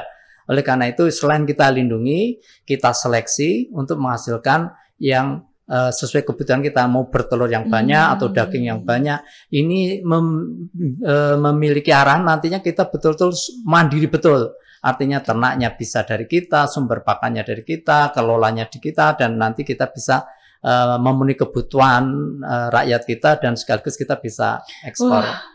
Oleh 0.51 0.63
karena 0.63 0.89
itu 0.89 1.09
selain 1.09 1.45
kita 1.45 1.71
lindungi, 1.73 2.39
kita 2.65 2.93
seleksi 2.93 3.73
untuk 3.73 3.97
menghasilkan 4.01 4.73
yang 5.01 5.43
eh, 5.65 5.89
sesuai 5.89 6.29
kebutuhan 6.29 6.61
kita 6.61 6.85
mau 6.85 7.09
bertelur 7.09 7.49
yang 7.49 7.73
banyak 7.73 8.21
atau 8.21 8.29
Hmm. 8.29 8.37
daging 8.37 8.65
yang 8.69 8.81
banyak. 8.85 9.25
Ini 9.49 10.05
mem- 10.05 10.69
eh, 11.01 11.37
memiliki 11.41 11.89
arahan 11.89 12.21
nantinya 12.21 12.61
kita 12.61 12.93
betul-betul 12.93 13.33
mandiri 13.65 14.05
betul. 14.13 14.53
Artinya 14.85 15.25
ternaknya 15.25 15.73
bisa 15.73 16.05
dari 16.05 16.29
kita, 16.29 16.69
sumber 16.69 17.01
pakannya 17.01 17.41
dari 17.41 17.65
kita, 17.65 18.13
kelolanya 18.13 18.69
di 18.69 18.77
kita, 18.77 19.17
dan 19.17 19.41
nanti 19.41 19.65
kita 19.65 19.89
bisa 19.89 20.29
eh, 20.61 20.97
memenuhi 21.01 21.33
kebutuhan 21.41 22.05
eh, 22.45 22.69
rakyat 22.69 23.03
kita 23.09 23.31
dan 23.41 23.57
sekaligus 23.57 23.97
kita 23.97 24.21
bisa 24.21 24.61
ekspor. 24.85 25.25
Wah. 25.25 25.54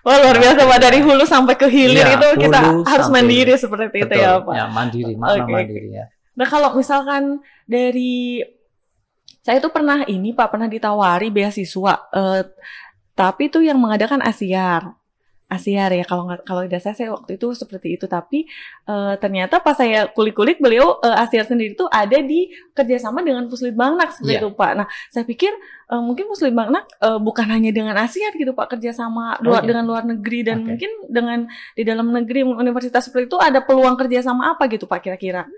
Wah 0.00 0.16
luar 0.16 0.36
biasa 0.40 0.64
Pak 0.64 0.78
dari 0.80 0.98
hulu 1.04 1.24
sampai 1.28 1.54
ke 1.60 1.68
hilir 1.68 2.00
Iya, 2.00 2.16
itu 2.16 2.28
kita 2.48 2.60
harus 2.88 3.06
sampai 3.06 3.14
mandiri 3.20 3.54
seperti 3.60 3.84
itu 4.00 4.08
Betul, 4.08 4.24
ya 4.24 4.40
Pak. 4.40 4.54
mandiri, 4.72 5.12
makna 5.12 5.44
Oke, 5.44 5.52
mandiri 5.52 5.88
ya. 5.92 6.04
Nah 6.40 6.46
kalau 6.48 6.72
misalkan 6.72 7.44
dari 7.68 8.40
saya 9.44 9.60
tuh 9.60 9.72
pernah 9.72 10.04
ini 10.08 10.32
Pak 10.32 10.48
pernah 10.52 10.68
ditawari 10.68 11.28
beasiswa, 11.32 11.94
eh, 12.12 12.42
tapi 13.16 13.52
itu 13.52 13.60
yang 13.60 13.76
mengadakan 13.80 14.24
Asiar. 14.24 14.99
Asiar 15.50 15.90
ya 15.90 16.06
kalau 16.06 16.30
nggak 16.30 16.46
kalau 16.46 16.62
tidak 16.62 16.78
saya, 16.78 16.94
saya 16.94 17.08
waktu 17.10 17.34
itu 17.34 17.50
seperti 17.52 17.98
itu 17.98 18.06
tapi 18.06 18.46
eh, 18.86 19.14
ternyata 19.18 19.58
pas 19.58 19.74
saya 19.74 20.06
kulik-kulik 20.06 20.62
beliau 20.62 21.02
eh, 21.02 21.22
Asiar 21.26 21.42
sendiri 21.42 21.74
itu 21.74 21.90
ada 21.90 22.18
di 22.22 22.46
kerjasama 22.70 23.26
dengan 23.26 23.50
Puslit 23.50 23.74
Bangnak 23.74 24.14
seperti 24.14 24.38
Iya. 24.38 24.46
itu 24.46 24.48
Pak. 24.54 24.72
Nah 24.78 24.86
saya 25.10 25.26
pikir 25.26 25.50
eh, 25.90 25.98
mungkin 25.98 26.30
Puslit 26.30 26.54
Bangnak 26.54 26.86
eh, 27.02 27.18
bukan 27.18 27.46
hanya 27.50 27.74
dengan 27.74 27.98
Asiar 27.98 28.30
gitu 28.38 28.54
Pak 28.54 28.78
kerjasama 28.78 29.42
Oh, 29.42 29.50
luar 29.50 29.66
iya. 29.66 29.74
dengan 29.74 29.84
luar 29.90 30.06
negeri 30.06 30.46
dan 30.46 30.62
Oke. 30.62 30.66
mungkin 30.70 30.90
dengan 31.10 31.38
di 31.74 31.82
dalam 31.82 32.06
negeri 32.14 32.46
universitas 32.46 33.10
seperti 33.10 33.26
itu 33.26 33.38
ada 33.42 33.58
peluang 33.66 33.98
kerjasama 33.98 34.54
apa 34.54 34.70
gitu 34.70 34.86
Pak 34.86 35.02
kira-kira? 35.02 35.50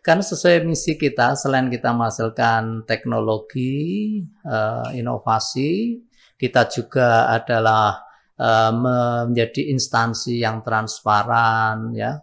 Karena 0.00 0.24
sesuai 0.24 0.64
misi 0.64 0.96
kita, 0.96 1.36
selain 1.36 1.68
kita 1.68 1.92
menghasilkan 1.92 2.88
teknologi, 2.88 4.16
eh, 4.24 4.88
inovasi, 4.96 6.00
kita 6.40 6.64
juga 6.72 7.28
adalah 7.28 8.00
eh, 8.40 8.72
menjadi 8.72 9.68
instansi 9.76 10.40
yang 10.40 10.64
transparan, 10.64 11.92
ya, 11.92 12.16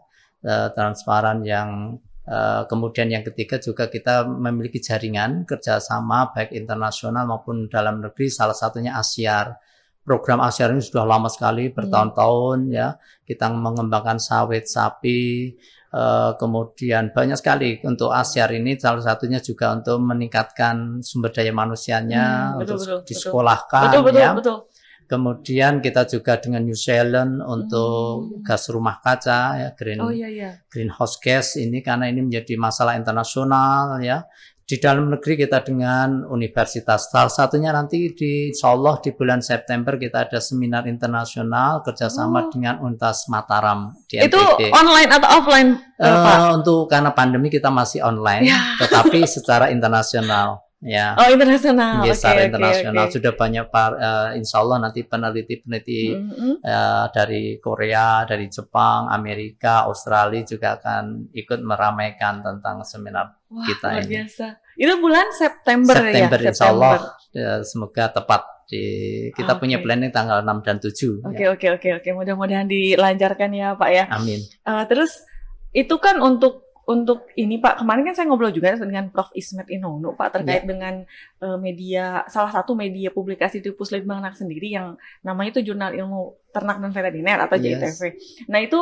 Eh, 0.47 0.69
transparan 0.74 1.43
yang 1.43 2.00
Uh, 2.27 2.67
kemudian 2.67 3.07
yang 3.07 3.24
ketiga 3.24 3.55
juga 3.55 3.88
kita 3.88 4.27
memiliki 4.27 4.83
jaringan 4.83 5.47
kerjasama 5.47 6.36
baik 6.36 6.51
internasional 6.51 7.24
maupun 7.24 7.71
dalam 7.71 8.03
negeri, 8.03 8.27
salah 8.27 8.51
satunya 8.51 9.00
ASIAR. 9.00 9.55
Program 10.03 10.43
ASIAR 10.43 10.75
ini 10.75 10.83
sudah 10.83 11.07
lama 11.07 11.31
sekali, 11.31 11.71
bertahun-tahun 11.71 12.67
ya. 12.67 13.00
Kita 13.24 13.47
mengembangkan 13.47 14.19
sawit 14.19 14.67
sapi, 14.67 15.55
kemudian 16.36 17.15
banyak 17.15 17.39
sekali 17.39 17.79
untuk 17.88 18.12
ASIAR 18.12 18.51
ini 18.59 18.75
salah 18.75 19.07
satunya 19.07 19.39
juga 19.39 19.71
untuk 19.71 19.95
meningkatkan 20.03 21.00
sumber 21.00 21.31
daya 21.31 21.55
manusianya, 21.55 22.25
Hmm, 22.27 22.59
betul, 22.59 22.75
untuk 22.75 22.77
betul, 22.83 23.00
disekolahkan 23.07 23.83
betul 23.88 24.03
betul 24.03 24.19
ya. 24.19 24.31
betul. 24.36 24.57
Kemudian 25.07 25.79
kita 25.79 26.03
juga 26.03 26.35
dengan 26.35 26.61
New 26.61 26.75
Zealand 26.75 27.39
untuk 27.41 28.27
Hmm. 28.29 28.43
gas 28.43 28.67
rumah 28.67 28.99
kaca 28.99 29.39
ya 29.55 29.69
green 29.73 29.99
Oh 29.99 30.11
iya 30.11 30.27
iya. 30.27 30.51
greenhouse 30.67 31.15
gas 31.17 31.55
ini 31.55 31.79
karena 31.79 32.05
ini 32.05 32.21
menjadi 32.21 32.53
masalah 32.55 32.99
internasional 32.99 33.97
ya. 33.99 34.27
Di 34.67 34.83
dalam 34.83 35.07
negeri 35.07 35.39
kita 35.39 35.63
dengan 35.63 36.27
universitas. 36.27 37.07
Salah 37.07 37.31
satunya 37.31 37.71
nanti 37.71 38.11
di 38.11 38.51
Insya 38.51 38.75
Allah 38.75 38.99
di 38.99 39.15
bulan 39.15 39.39
September 39.39 39.95
kita 39.95 40.27
ada 40.27 40.43
seminar 40.43 40.83
internasional 40.85 41.79
Oh. 41.79 41.83
kerjasama 41.87 42.51
dengan 42.51 42.83
Untas 42.83 43.31
Mataram 43.31 43.95
di 44.11 44.19
Itu 44.19 44.35
online 44.67 45.07
atau 45.07 45.29
offline, 45.39 45.69
Pak? 45.95 46.39
untuk 46.53 46.91
karena 46.91 47.15
pandemi 47.15 47.47
kita 47.47 47.71
masih 47.71 48.03
online, 48.03 48.43
Ya. 48.43 48.59
tetapi 48.75 49.23
secara 49.39 49.71
internasional 49.71 50.66
ya. 50.79 51.15
Oh 51.15 51.27
internasional. 51.27 52.01
Iya, 52.01 52.12
Oke, 52.12 52.17
secara 52.17 52.39
oke, 52.39 52.48
internasional 52.48 53.03
oke. 53.03 53.13
sudah 53.13 53.34
banyak 53.34 53.65
par, 53.67 53.91
eh, 53.93 54.29
insya 54.36 54.57
Allah 54.60 54.77
nanti 54.79 55.01
peneliti-peneliti 55.01 56.01
Mhm. 56.13 56.51
eh, 56.60 57.05
dari 57.12 57.43
Korea, 57.57 58.05
dari 58.24 58.46
Jepang, 58.48 59.10
Amerika, 59.10 59.86
Australia 59.86 60.43
juga 60.43 60.75
akan 60.75 61.31
ikut 61.31 61.60
meramaikan 61.60 62.39
tentang 62.39 62.81
seminar 62.84 63.34
Wah, 63.48 63.63
kita 63.63 63.88
luar 63.91 64.01
ini. 64.01 64.10
biasa. 64.13 64.46
Itu 64.75 64.93
bulan 64.98 65.27
September, 65.31 65.96
September, 65.96 66.38
ya? 66.38 66.50
insya 66.51 66.65
Allah 66.67 66.96
eh, 67.31 67.62
semoga 67.63 68.10
tepat 68.10 68.41
di 68.67 68.84
kita 69.31 69.55
Oke. 69.55 69.63
punya 69.63 69.79
planning 69.79 70.12
tanggal 70.12 70.43
6 70.43 70.60
dan 70.60 70.75
7 70.77 71.24
Oke 71.24 71.39
ya. 71.39 71.50
oke 71.50 71.67
oke 71.72 71.89
oke. 71.98 72.10
Mudah-mudahan 72.13 72.67
dilancarkan 72.67 73.50
ya 73.50 73.74
Pak 73.74 73.89
ya. 73.89 74.05
Amin. 74.10 74.43
Eh, 74.43 74.84
terus 74.86 75.24
itu 75.72 75.96
kan 75.98 76.19
untuk 76.19 76.66
untuk 76.88 77.27
ini 77.36 77.60
Pak 77.60 77.84
kemarin 77.84 78.08
kan 78.08 78.15
saya 78.15 78.32
ngobrol 78.32 78.48
juga 78.50 78.72
dengan 78.74 79.12
Prof 79.12 79.27
Ismet 79.36 79.67
Inono 79.67 80.15
Pak 80.15 80.39
terkait 80.39 80.63
Ya. 80.63 80.67
dengan 80.72 81.03
eh, 81.44 81.58
media 81.60 82.24
salah 82.25 82.48
satu 82.48 82.74
media 82.74 83.12
publikasi 83.12 83.60
di 83.60 83.75
Puslitbang 83.75 84.24
Anak 84.24 84.39
sendiri 84.39 84.72
yang 84.72 84.96
namanya 85.20 85.60
itu 85.60 85.67
Jurnal 85.67 85.91
Ilmu 85.91 86.48
Ternak 86.50 86.79
dan 86.79 86.89
Veteriner 86.89 87.44
atau 87.44 87.60
Yes. 87.60 87.75
JITV. 88.00 88.01
Nah 88.48 88.60
itu 88.60 88.79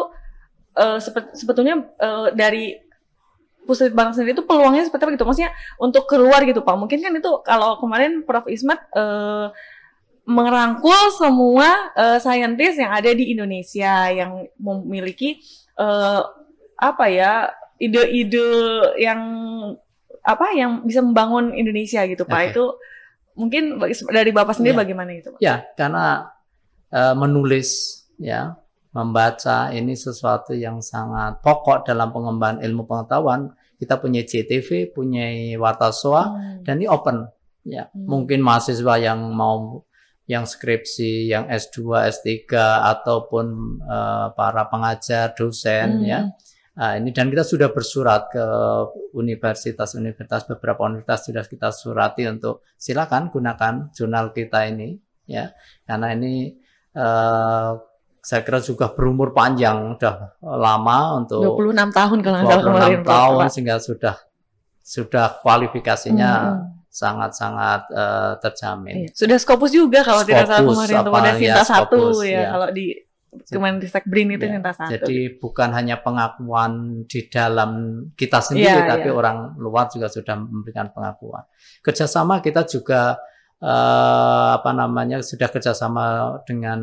sepe- 1.01 1.33
sebetulnya 1.33 1.81
eh, 1.97 2.27
dari 2.31 2.77
Puslitbang 3.65 4.13
sendiri 4.13 4.37
itu 4.37 4.45
peluangnya 4.45 4.85
seperti 4.85 5.01
apa 5.01 5.11
gitu? 5.17 5.25
Maksudnya 5.25 5.51
untuk 5.81 6.05
keluar 6.05 6.45
gitu 6.45 6.61
Pak. 6.61 6.77
Mungkin 6.77 7.01
kan 7.01 7.09
itu 7.09 7.31
kalau 7.41 7.81
kemarin 7.81 8.21
Prof 8.21 8.45
Ismet 8.45 8.77
eh, 8.93 9.49
merangkul 10.25 11.09
semua 11.13 11.89
eh, 11.93 12.17
saintis 12.17 12.77
yang 12.77 12.93
ada 12.93 13.09
di 13.09 13.33
Indonesia 13.33 14.13
yang 14.13 14.45
memiliki 14.57 15.41
eh, 15.77 16.21
apa 16.77 17.05
ya 17.09 17.49
ide-ide 17.77 18.47
yang 18.97 19.21
apa 20.21 20.45
yang 20.53 20.81
bisa 20.81 20.99
membangun 20.99 21.53
Indonesia 21.53 22.01
gitu 22.03 22.23
Pak 22.23 22.39
Oke. 22.39 22.49
itu 22.49 22.65
mungkin 23.35 23.63
dari 24.09 24.31
Bapak 24.31 24.55
sendiri 24.55 24.73
Iya. 24.73 24.81
bagaimana 24.81 25.11
itu 25.13 25.29
Pak? 25.31 25.39
Ya, 25.39 25.55
karena 25.75 26.31
eh, 26.89 27.13
menulis 27.13 27.69
ya, 28.15 28.55
membaca 28.89 29.69
ini 29.69 29.91
sesuatu 29.93 30.55
yang 30.55 30.79
sangat 30.79 31.43
pokok 31.43 31.83
dalam 31.83 32.09
pengembangan 32.09 32.63
ilmu 32.63 32.87
pengetahuan. 32.87 33.51
Kita 33.75 33.99
punya 33.99 34.23
JTV, 34.23 34.95
punya 34.95 35.27
Wartasoa 35.59 36.23
Hmm. 36.31 36.63
dan 36.63 36.79
ini 36.79 36.87
open 36.87 37.27
ya. 37.61 37.91
Hmm. 37.91 38.07
Mungkin 38.07 38.39
mahasiswa 38.39 38.95
yang 38.97 39.19
mau 39.35 39.83
yang 40.25 40.47
skripsi, 40.47 41.29
yang 41.29 41.45
S2, 41.45 42.01
S3 42.07 42.49
ataupun 42.81 43.45
eh, 43.83 44.27
para 44.33 44.63
pengajar, 44.71 45.35
dosen 45.35 46.01
Hmm. 46.01 46.07
ya. 46.07 46.19
Nah, 46.75 46.99
ini 46.99 47.15
dan 47.15 47.31
kita 47.31 47.41
sudah 47.41 47.71
bersurat 47.71 48.27
ke 48.27 48.43
universitas-universitas 49.15 50.43
beberapa 50.45 50.85
universitas 50.85 51.23
sudah 51.23 51.43
kita 51.43 51.69
surati 51.71 52.27
untuk 52.27 52.67
silakan 52.75 53.31
gunakan 53.31 53.89
jurnal 53.91 54.31
kita 54.31 54.67
ini 54.67 54.99
ya 55.25 55.55
karena 55.83 56.13
ini 56.13 56.51
eh, 56.91 57.71
saya 58.19 58.41
kira 58.41 58.57
juga 58.59 58.89
berumur 58.89 59.31
panjang 59.31 59.95
udah 59.95 60.35
lama 60.41 61.21
untuk 61.21 61.61
26 61.61 61.93
tahun 61.93 62.17
kalau 62.19 62.35
nggak 62.35 62.49
salah 62.49 62.63
26 62.63 62.67
kemarin 62.67 63.01
tahun 63.03 63.35
Pak. 63.37 63.49
sehingga 63.53 63.75
sudah 63.77 64.15
sudah 64.81 65.27
kualifikasinya 65.39 66.31
Hmm. 66.45 66.61
sangat-sangat 66.89 67.81
eh, 67.91 68.33
terjamin. 68.39 68.95
Iya. 69.03 69.09
Sudah 69.11 69.35
Scopus 69.35 69.71
juga 69.71 69.99
kalau 69.99 70.23
tidak 70.23 70.47
salah 70.47 70.63
Scopus, 70.63 70.75
kemarin 70.75 70.95
tuh 70.95 71.03
apa, 71.05 71.17
udah 71.19 71.33
ya, 71.33 71.39
Sinta 71.39 71.63
satu 71.63 71.99
Scopus, 72.07 72.17
ya 72.23 72.31
ya. 72.31 72.43
kalau 72.51 72.67
di 72.71 72.85
Kemenristek 73.43 74.05
BRIN 74.07 74.35
itu 74.39 74.45
Ya, 74.47 74.61
satu. 74.71 74.91
Jadi 74.95 75.35
bukan 75.41 75.69
hanya 75.75 75.99
pengakuan 75.99 77.03
di 77.09 77.27
dalam 77.27 77.71
kita 78.15 78.39
sendiri, 78.39 78.85
Iya, 78.85 78.87
tapi 78.87 79.09
iya. 79.11 79.17
orang 79.17 79.59
luar 79.59 79.91
juga 79.91 80.07
sudah 80.07 80.39
memberikan 80.39 80.93
pengakuan. 80.95 81.43
Kerjasama 81.83 82.39
kita 82.39 82.63
juga 82.63 83.19
eh, 83.55 84.49
apa 84.59 84.71
namanya 84.75 85.23
sudah 85.23 85.47
kerjasama 85.47 86.37
dengan 86.43 86.79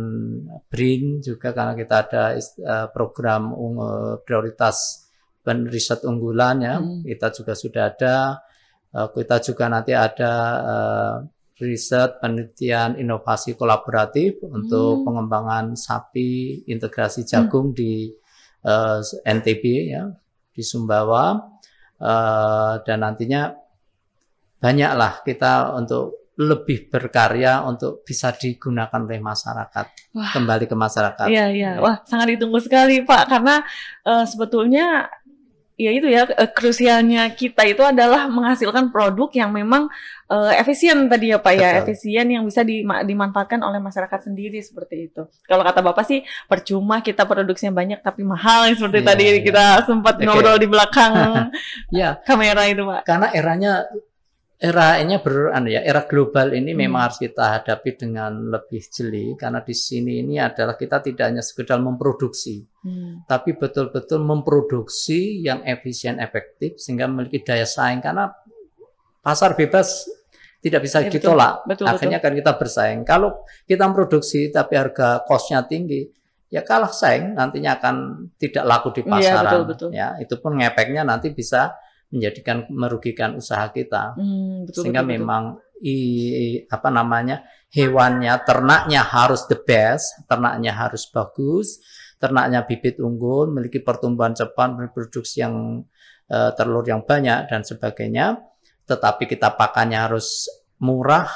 BRIN 0.73 1.21
juga 1.21 1.53
karena 1.53 1.77
kita 1.77 1.95
ada 2.09 2.23
eh, 2.37 2.87
program 2.91 3.53
ung- 3.53 3.81
eh, 3.81 4.15
prioritas 4.25 5.07
riset 5.45 6.07
unggulan 6.07 6.57
ya. 6.62 6.75
Hmm. 6.79 7.03
Kita 7.03 7.29
juga 7.31 7.53
sudah 7.53 7.83
ada. 7.93 8.17
Eh, 8.93 9.09
kita 9.15 9.37
juga 9.45 9.65
nanti 9.69 9.93
ada 9.93 10.33
eh, 10.65 11.15
riset 11.62 12.18
penelitian 12.18 12.98
inovasi 12.98 13.55
kolaboratif 13.55 14.42
untuk 14.42 15.01
Hmm. 15.01 15.05
pengembangan 15.07 15.64
sapi 15.79 16.66
integrasi 16.66 17.22
jagung 17.22 17.70
di 17.70 18.11
eh, 18.62 19.01
NTB 19.22 19.64
ya 19.94 20.11
di 20.53 20.62
Sumbawa 20.62 21.53
Eh, 22.03 22.75
dan 22.83 22.98
nantinya 22.98 23.55
banyaklah 24.59 25.22
kita 25.22 25.70
untuk 25.79 26.35
lebih 26.35 26.90
berkarya 26.90 27.62
untuk 27.62 28.03
bisa 28.03 28.35
digunakan 28.35 29.07
oleh 29.07 29.22
masyarakat 29.22 29.87
Wah. 30.11 30.33
kembali 30.35 30.66
ke 30.66 30.75
masyarakat. 30.75 31.27
Iya 31.31 31.46
iya, 31.55 31.70
wah 31.79 32.03
sangat 32.03 32.35
ditunggu 32.35 32.59
sekali 32.59 33.07
Pak 33.07 33.31
karena 33.31 33.62
eh, 34.03 34.27
sebetulnya 34.27 35.07
ya 35.75 35.91
itu 35.91 36.05
ya 36.07 36.29
eh, 36.29 36.49
krusialnya 36.49 37.33
kita 37.33 37.65
itu 37.65 37.81
adalah 37.81 38.29
menghasilkan 38.29 38.91
produk 38.91 39.33
yang 39.33 39.51
memang 39.51 39.89
eh, 40.29 40.53
efisien 40.57 41.09
tadi 41.09 41.33
ya 41.33 41.39
Pak 41.39 41.53
ya, 41.53 41.69
Betul. 41.77 41.81
efisien 41.83 42.27
yang 42.29 42.45
bisa 42.45 42.61
dima- 42.63 43.03
dimanfaatkan 43.03 43.59
oleh 43.59 43.79
masyarakat 43.79 44.21
sendiri 44.23 44.61
seperti 44.61 45.09
itu. 45.09 45.23
Kalau 45.45 45.63
kata 45.63 45.81
Bapak 45.81 46.05
sih 46.05 46.21
percuma 46.45 47.01
kita 47.01 47.25
produksinya 47.25 47.73
banyak 47.73 48.01
tapi 48.01 48.23
mahal 48.23 48.69
seperti 48.73 49.01
Iya, 49.01 49.09
tadi 49.09 49.25
iya. 49.27 49.41
kita 49.43 49.65
sempat 49.85 50.15
Oke. 50.17 50.25
ngobrol 50.25 50.57
di 50.57 50.69
belakang 50.69 51.13
Ya, 52.01 52.21
kamera 52.23 52.69
itu 52.69 52.85
Pak. 52.85 53.03
karena 53.05 53.29
eranya 53.33 53.73
eranya 54.62 55.18
ber 55.18 55.51
anu 55.51 55.68
ya 55.68 55.83
era 55.83 56.07
global 56.07 56.55
ini 56.55 56.70
Hmm. 56.70 56.87
memang 56.87 57.11
harus 57.11 57.18
kita 57.18 57.59
hadapi 57.59 57.98
dengan 57.98 58.31
lebih 58.46 58.79
jeli 58.87 59.35
karena 59.35 59.59
di 59.59 59.75
sini 59.75 60.22
ini 60.22 60.38
adalah 60.38 60.79
kita 60.79 61.03
tidak 61.03 61.25
hanya 61.35 61.42
sekedar 61.42 61.83
memproduksi 61.83 62.62
Hmm. 62.87 63.27
tapi 63.27 63.59
betul-betul 63.59 64.22
memproduksi 64.22 65.42
yang 65.42 65.66
efisien 65.66 66.18
efektif 66.18 66.79
sehingga 66.79 67.07
memiliki 67.07 67.42
daya 67.42 67.66
saing 67.66 67.98
karena 67.98 68.31
pasar 69.20 69.55
bebas 69.55 70.07
tidak 70.62 70.87
bisa 70.87 71.03
Ya, 71.03 71.11
betul. 71.11 71.14
ditolak 71.18 71.55
Betul, 71.66 71.87
akhirnya 71.90 72.18
kan 72.18 72.33
kita 72.33 72.53
bersaing 72.55 73.03
kalau 73.03 73.35
kita 73.66 73.83
memproduksi 73.83 74.46
tapi 74.48 74.79
harga 74.79 75.27
costnya 75.27 75.66
tinggi 75.66 76.07
ya 76.48 76.62
kalah 76.62 76.92
saing 76.92 77.35
nantinya 77.35 77.79
akan 77.79 77.94
tidak 78.37 78.62
laku 78.62 78.94
di 78.94 79.03
Iya, 79.03 79.11
pasaran 79.11 79.42
betul, 79.42 79.62
betul. 79.66 79.88
ya 79.90 80.14
itu 80.18 80.35
pun 80.38 80.55
ngepeknya 80.55 81.03
nanti 81.03 81.35
bisa 81.35 81.75
menjadikan 82.12 82.68
merugikan 82.68 83.35
usaha 83.35 83.72
kita 83.72 84.14
Hmm, 84.14 84.68
betul, 84.68 84.85
sehingga 84.87 85.01
betul, 85.03 85.09
betul. 85.09 85.18
memang 85.25 85.42
i, 85.83 85.96
apa 86.68 86.88
namanya 86.92 87.42
hewannya 87.72 88.37
ternaknya 88.44 89.03
harus 89.03 89.48
the 89.48 89.57
best 89.59 90.20
ternaknya 90.29 90.77
harus 90.77 91.09
bagus 91.09 91.81
ternaknya 92.20 92.62
bibit 92.68 93.03
unggul 93.03 93.51
memiliki 93.51 93.83
pertumbuhan 93.83 94.37
cepat 94.37 94.79
reproduksi 94.79 95.42
yang 95.42 95.83
eh, 96.31 96.51
telur 96.55 96.85
yang 96.87 97.03
banyak 97.03 97.51
dan 97.51 97.64
sebagainya 97.66 98.38
tetapi 98.87 99.27
kita 99.27 99.57
pakannya 99.57 99.98
harus 99.98 100.46
murah 100.79 101.27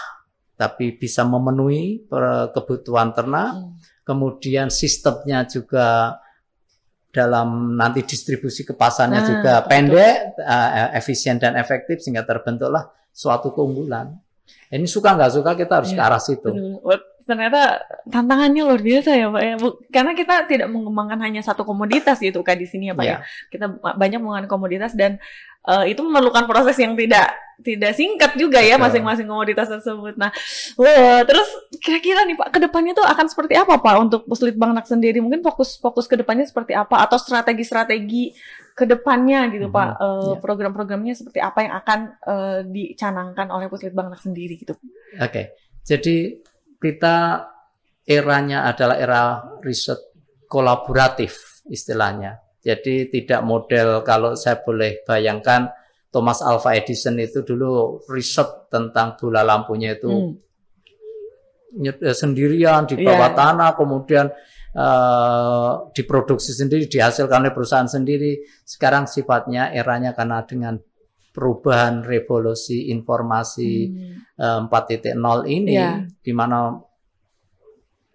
tapi 0.57 0.95
bisa 0.97 1.25
memenuhi 1.25 2.05
per- 2.07 2.53
kebutuhan 2.55 3.11
ternak 3.17 3.51
Hmm. 3.57 3.75
kemudian 4.07 4.69
sistemnya 4.71 5.43
juga 5.51 6.21
dalam 7.17 7.73
nanti 7.73 8.05
distribusi 8.05 8.61
ke 8.61 8.77
pasarnya 8.77 9.25
Ah, 9.25 9.27
juga 9.27 9.53
betul. 9.65 9.69
pendek, 9.73 10.15
eh, 10.37 10.89
efisien 11.01 11.41
dan 11.41 11.57
efektif 11.57 12.05
sehingga 12.05 12.29
terbentuklah 12.29 12.93
suatu 13.09 13.57
keunggulan. 13.57 14.13
Ini 14.69 14.85
suka 14.85 15.17
nggak 15.17 15.33
suka 15.33 15.57
kita 15.57 15.73
harus 15.81 15.91
Iya, 15.91 15.99
ke 15.99 16.03
arah 16.05 16.21
situ. 16.21 16.51
Betul. 16.53 17.01
Ternyata 17.27 17.83
tantangannya 18.07 18.63
luar 18.63 18.79
biasa 18.79 19.11
ya 19.13 19.27
Pak 19.29 19.43
ya. 19.43 19.55
Karena 19.91 20.13
kita 20.15 20.47
tidak 20.47 20.69
mengembangkan 20.71 21.19
hanya 21.21 21.43
satu 21.43 21.67
komoditas 21.67 22.23
gitu 22.23 22.41
Kak 22.41 22.55
di 22.55 22.71
sini 22.71 22.89
ya 22.89 22.95
Pak 22.95 23.03
ya. 23.05 23.19
Ya, 23.19 23.27
Kita 23.51 23.67
ba- 23.67 23.99
banyak 23.99 24.23
menggunakan 24.23 24.47
komoditas 24.47 24.95
dan 24.95 25.19
eh, 25.67 25.85
itu 25.91 26.01
memerlukan 26.01 26.47
proses 26.47 26.79
yang 26.79 26.95
tidak 26.95 27.35
tidak 27.57 27.97
singkat 27.97 28.37
juga 28.37 28.61
ya 28.61 28.77
masing-masing 28.77 29.27
komoditas 29.27 29.67
tersebut. 29.67 30.15
Nah, 30.15 30.29
wah, 30.77 31.25
terus 31.25 31.49
kira-kira 31.81 32.23
nih 32.23 32.37
Pak 32.37 32.53
ke 32.53 32.59
depannya 32.61 32.93
tuh 32.93 33.03
akan 33.03 33.27
seperti 33.27 33.57
apa 33.57 33.81
Pak 33.81 33.95
untuk 33.99 34.21
Puslit 34.29 34.55
Bangnak 34.55 34.85
sendiri? 34.85 35.19
Mungkin 35.19 35.41
fokus 35.41 35.75
fokus 35.77 36.05
ke 36.05 36.15
depannya 36.15 36.45
seperti 36.45 36.77
apa 36.77 37.03
atau 37.03 37.17
strategi-strategi 37.17 38.37
ke 38.71 38.85
depannya 38.85 39.49
gitu 39.51 39.67
Mhm, 39.67 39.75
Pak? 39.75 39.89
Eh, 39.99 40.31
ya. 40.31 40.39
Program-programnya 40.39 41.17
seperti 41.17 41.41
apa 41.41 41.59
yang 41.65 41.75
akan 41.75 41.99
eh, 42.23 42.61
dicanangkan 42.69 43.49
oleh 43.51 43.67
Puslit 43.67 43.97
Bangnak 43.97 44.21
sendiri 44.21 44.61
gitu? 44.61 44.77
Oke. 45.19 45.57
Jadi 45.83 46.37
kita 46.79 47.47
eranya 48.07 48.71
adalah 48.71 48.97
era 48.97 49.23
riset 49.61 49.99
kolaboratif 50.47 51.63
istilahnya. 51.67 52.39
Jadi 52.63 53.11
tidak 53.11 53.43
model 53.47 54.03
kalau 54.03 54.35
saya 54.35 54.63
boleh 54.63 55.03
bayangkan 55.07 55.71
Thomas 56.11 56.41
Alva 56.43 56.75
Edison 56.75 57.19
itu 57.19 57.43
dulu 57.43 58.03
riset 58.11 58.71
tentang 58.73 59.19
bola 59.19 59.43
lampunya 59.43 59.95
itu 59.95 60.09
Hmm. 60.11 60.35
eh, 61.85 62.17
sendirian 62.17 62.89
di 62.89 62.97
bawah 63.05 63.31
Iya. 63.31 63.37
tanah, 63.37 63.71
kemudian 63.77 64.27
eh, 64.77 65.73
diproduksi 65.97 66.53
sendiri, 66.53 66.85
dihasilkan 66.85 67.49
oleh 67.49 67.53
perusahaan 67.57 67.89
sendiri. 67.89 68.45
Sekarang 68.61 69.09
sifatnya 69.09 69.73
eranya 69.73 70.13
karena 70.13 70.45
dengan 70.45 70.77
perubahan 71.37 72.01
revolusi 72.01 72.89
informasi 72.89 73.73
Hmm. 73.85 74.41
eh, 74.41 74.61
4.0 74.65 75.45
ini, 75.45 75.77
Iya. 75.77 76.09
di 76.09 76.33
mana 76.33 76.73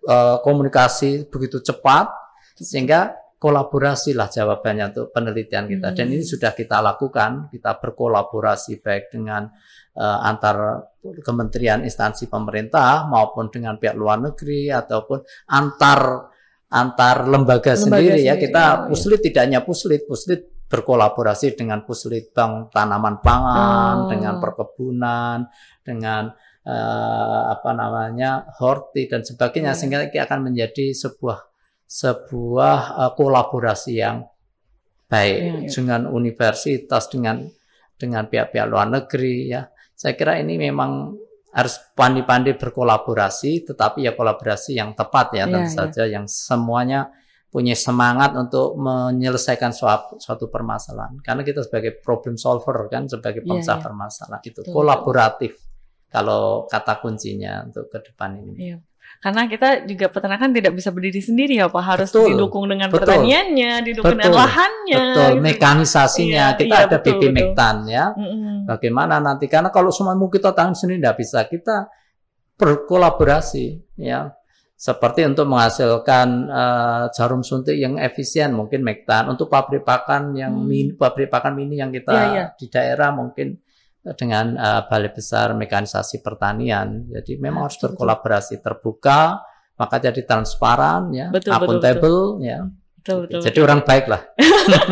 eh, 0.02 0.38
komunikasi 0.42 1.30
begitu 1.30 1.62
cepat, 1.62 2.10
sehingga 2.58 3.14
kolaborasi 3.38 4.14
lah 4.14 4.30
jawabannya 4.30 4.94
untuk 4.94 5.14
penelitian 5.14 5.66
kita. 5.66 5.94
Dan 5.94 6.10
Hmm. 6.10 6.14
ini 6.18 6.26
sudah 6.26 6.54
kita 6.54 6.82
lakukan, 6.82 7.50
kita 7.50 7.78
berkolaborasi 7.78 8.82
baik 8.82 9.14
dengan 9.14 9.46
eh, 9.92 10.20
antar 10.24 10.88
kementerian 11.20 11.84
instansi 11.84 12.32
pemerintah 12.32 13.04
maupun 13.06 13.52
dengan 13.52 13.76
pihak 13.76 13.92
luar 13.94 14.24
negeri 14.24 14.72
ataupun 14.72 15.20
antar 15.52 16.32
antar 16.72 17.28
lembaga, 17.28 17.76
Lembaga 17.76 17.76
sendiri 17.76 18.24
ya. 18.24 18.32
sendiri, 18.34 18.44
Kita 18.48 18.64
oh, 18.64 18.72
iya. 18.72 18.88
puslit 18.88 19.20
tidak 19.20 19.42
hanya 19.44 19.60
puslit, 19.68 20.02
puslit 20.08 20.48
berkolaborasi 20.72 21.60
dengan 21.60 21.84
puslit 21.84 22.32
bank 22.32 22.72
tanaman 22.72 23.20
pangan, 23.20 23.96
Oh. 23.96 24.08
dengan 24.08 24.40
perkebunan, 24.40 25.52
dengan 25.84 26.32
eh, 26.62 27.42
apa 27.52 27.74
namanya 27.74 28.46
horti 28.62 29.10
dan 29.10 29.26
sebagainya 29.26 29.74
Iya. 29.74 29.78
sehingga 29.82 30.00
ini 30.06 30.18
akan 30.22 30.40
menjadi 30.46 30.94
sebuah 30.94 31.42
sebuah 31.90 32.78
eh, 33.02 33.12
kolaborasi 33.18 33.94
yang 33.98 34.24
baik 35.10 35.40
Iya, 35.42 35.54
iya. 35.66 35.70
dengan 35.74 36.02
universitas 36.08 37.10
dengan 37.12 37.44
dengan 37.98 38.30
pihak-pihak 38.30 38.66
luar 38.70 38.88
negeri 38.88 39.52
ya 39.52 39.68
saya 39.98 40.14
kira 40.14 40.38
ini 40.38 40.58
memang 40.58 41.18
harus 41.52 41.82
pandai-pandai 41.98 42.56
berkolaborasi 42.56 43.68
tetapi 43.68 44.08
ya 44.08 44.16
kolaborasi 44.16 44.78
yang 44.78 44.96
tepat 44.96 45.36
ya 45.36 45.50
Iya, 45.50 45.52
tentu 45.52 45.72
saja 45.74 46.04
yang 46.08 46.26
semuanya 46.30 47.10
punya 47.52 47.76
semangat 47.76 48.32
untuk 48.40 48.80
menyelesaikan 48.80 49.76
suatu, 49.76 50.16
suatu 50.24 50.48
permasalahan 50.48 51.20
karena 51.20 51.44
kita 51.44 51.68
sebagai 51.68 52.00
problem 52.00 52.40
solver 52.40 52.88
kan 52.88 53.12
sebagai 53.12 53.44
Iya, 53.44 53.48
pemecah 53.60 53.76
iya. 53.76 53.84
permasalahan 53.84 54.42
itu 54.48 54.60
Betul, 54.64 54.72
kolaboratif 54.72 55.52
kalau 56.08 56.64
kata 56.72 57.04
kuncinya 57.04 57.68
untuk 57.68 57.92
ke 57.92 58.00
depan 58.08 58.40
ini 58.40 58.56
Iya. 58.58 58.78
Karena 59.20 59.44
kita 59.46 59.84
juga 59.86 60.08
peternakan 60.08 60.56
tidak 60.56 60.72
bisa 60.72 60.90
berdiri 60.96 61.20
sendiri 61.20 61.60
ya 61.60 61.68
Pak, 61.68 61.84
harus 61.84 62.10
Betul, 62.16 62.32
didukung 62.32 62.66
dengan 62.72 62.88
betul. 62.88 63.04
pertaniannya, 63.06 63.84
didukung 63.84 64.16
dengan 64.18 64.32
Betul, 64.32 64.40
lahannya. 64.40 65.04
betul 65.04 65.30
gitu. 65.36 65.44
mekanisasinya 65.44 66.46
Iya, 66.48 66.58
kita 66.58 66.76
iya, 66.80 66.86
ada 66.88 66.98
betul, 66.98 67.12
BP 67.12 67.22
betul. 67.22 67.32
Mektan 67.36 67.76
ya 67.92 68.06
Mm-mm. 68.16 68.56
bagaimana 68.66 69.16
nanti 69.20 69.46
karena 69.52 69.68
kalau 69.70 69.92
semua 69.92 70.16
kita 70.16 70.56
tangan 70.56 70.74
sendiri 70.74 71.04
tidak 71.04 71.18
bisa 71.20 71.40
kita 71.44 71.78
berkolaborasi 72.56 73.66
ya 74.00 74.32
seperti 74.82 75.22
untuk 75.30 75.46
menghasilkan 75.46 76.28
eh, 76.50 77.04
jarum 77.13 77.46
suntik 77.46 77.78
yang 77.78 78.02
efisien 78.02 78.50
mungkin 78.58 78.82
Mektan 78.82 79.30
untuk 79.30 79.46
pabrik 79.46 79.86
pakan 79.86 80.34
yang 80.34 80.58
Hmm. 80.58 80.65
mini 80.65 80.98
pabrik 80.98 81.30
pakan 81.30 81.54
mini 81.54 81.78
yang 81.78 81.94
kita 81.94 82.10
Iya, 82.10 82.26
iya. 82.34 82.46
di 82.58 82.65
daerah 82.65 83.13
mungkin 83.13 83.62
dengan 84.17 84.58
eh, 84.58 84.82
balai 84.89 85.13
besar 85.13 85.54
mekanisasi 85.54 86.26
pertanian 86.26 87.06
jadi 87.13 87.38
memang 87.38 87.62
Ah, 87.62 87.65
harus 87.70 87.78
betul, 87.78 87.86
betul. 87.86 87.89
berkolaborasi 87.94 88.56
terbuka 88.58 89.22
maka 89.78 89.96
jadi 90.02 90.22
transparan 90.26 91.13
ya 91.13 91.30
Betul, 91.30 91.54
betul, 91.54 91.78
akuntabel 91.78 92.17
ya 92.41 92.60
Betul, 93.02 93.26
betul. 93.26 93.42
jadi 93.42 93.60
orang 93.66 93.82
baik 93.82 94.06
lah 94.14 94.22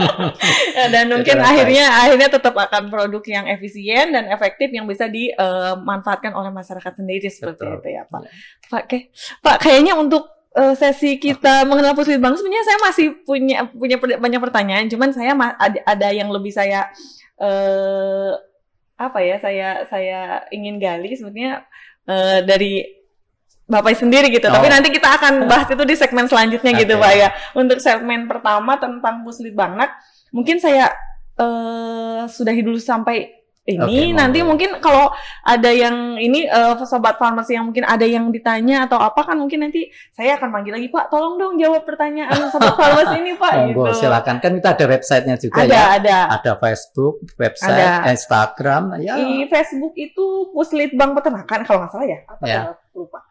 dan 0.94 1.14
mungkin 1.14 1.38
akhirnya 1.38 1.86
akhirnya 1.94 2.26
tetap 2.34 2.58
akan 2.58 2.90
produk 2.90 3.22
yang 3.30 3.46
efisien 3.46 4.10
dan 4.10 4.26
efektif 4.34 4.74
yang 4.74 4.90
bisa 4.90 5.06
dimanfaatkan 5.06 6.34
oleh 6.34 6.50
masyarakat 6.50 6.90
sendiri 6.90 7.30
seperti 7.30 7.70
Betul. 7.70 7.78
itu 7.86 7.90
ya 7.94 8.10
Pak. 8.10 8.22
Ya. 8.26 8.32
Pak, 8.66 8.84
kayak- 8.90 9.08
Pak 9.46 9.58
kayaknya 9.62 9.94
untuk 9.94 10.26
eh, 10.58 10.74
sesi 10.74 11.22
kita 11.22 11.70
mengenal 11.70 11.94
Puslit 11.94 12.18
Bank 12.18 12.34
sebenarnya 12.34 12.66
saya 12.66 12.80
masih 12.82 13.08
punya 13.22 13.70
punya 13.70 14.02
banyak 14.02 14.42
pertanyaan, 14.42 14.90
cuman 14.90 15.14
saya 15.14 15.38
ada, 15.38 15.80
ada 15.86 16.08
yang 16.10 16.34
lebih 16.34 16.50
saya 16.50 16.90
eh 17.38 18.34
apa 19.00 19.20
ya 19.22 19.38
saya 19.38 19.86
saya 19.86 20.50
ingin 20.50 20.82
gali 20.82 21.14
sebenarnya 21.14 21.62
eh, 22.10 22.42
dari 22.42 22.99
Bapak 23.70 23.94
sendiri 23.94 24.28
gitu. 24.28 24.44
Tapi 24.44 24.66
Oh. 24.66 24.72
nanti 24.72 24.90
kita 24.90 25.06
akan 25.14 25.46
bahas 25.46 25.70
itu 25.70 25.84
di 25.84 25.94
segmen 25.94 26.26
selanjutnya 26.26 26.74
gitu 26.74 26.98
Oke. 26.98 27.02
Pak 27.02 27.14
ya. 27.14 27.30
Untuk 27.54 27.78
segmen 27.78 28.26
pertama 28.26 28.76
tentang 28.76 29.22
Puslit 29.22 29.54
Bangnak, 29.54 29.94
mungkin 30.32 30.58
saya 30.58 30.90
eh 31.38 32.22
sudahi 32.26 32.60
dulu 32.60 32.76
sampai 32.76 33.38
ini. 33.62 33.78
Oke, 33.80 34.18
nanti 34.18 34.42
mungkin 34.42 34.82
kalau 34.82 35.14
ada 35.46 35.70
yang 35.70 36.18
ini 36.18 36.44
eh, 36.44 36.74
sobat 36.84 37.16
farmasi 37.16 37.54
yang 37.54 37.70
mungkin 37.70 37.86
ada 37.86 38.02
yang 38.02 38.28
ditanya 38.28 38.84
atau 38.84 38.98
apa 38.98 39.22
kan 39.22 39.38
mungkin 39.38 39.62
nanti 39.62 39.86
saya 40.10 40.36
akan 40.36 40.50
manggil 40.50 40.74
lagi 40.74 40.90
Pak, 40.90 41.06
tolong 41.08 41.38
dong 41.38 41.54
jawab 41.56 41.86
pertanyaan 41.86 42.34
sobat 42.50 42.74
farmasi 42.74 43.22
ini 43.22 43.38
Pak 43.38 43.52
Monggo 43.54 43.94
gitu. 43.94 44.02
silakan 44.02 44.42
kan 44.42 44.52
kita 44.52 44.74
ada 44.74 44.86
websitenya 44.90 45.36
juga 45.38 45.62
Ada 45.62 45.70
ya 45.70 45.86
ada. 45.96 46.18
ada 46.34 46.52
Facebook, 46.58 47.22
website, 47.38 47.78
Ada. 47.78 48.10
Instagram, 48.10 48.84
ya 49.00 49.14
Di 49.16 49.46
Facebook 49.46 49.94
itu 49.96 50.26
Puslit 50.50 50.92
Bank 50.92 51.14
Peternakan 51.14 51.60
kalau 51.62 51.86
nggak 51.86 51.92
salah 51.94 52.08
ya. 52.10 52.20
Apa 52.26 52.44
Ya. 52.44 52.54
ya? 52.58 52.62
Lupa. 53.00 53.24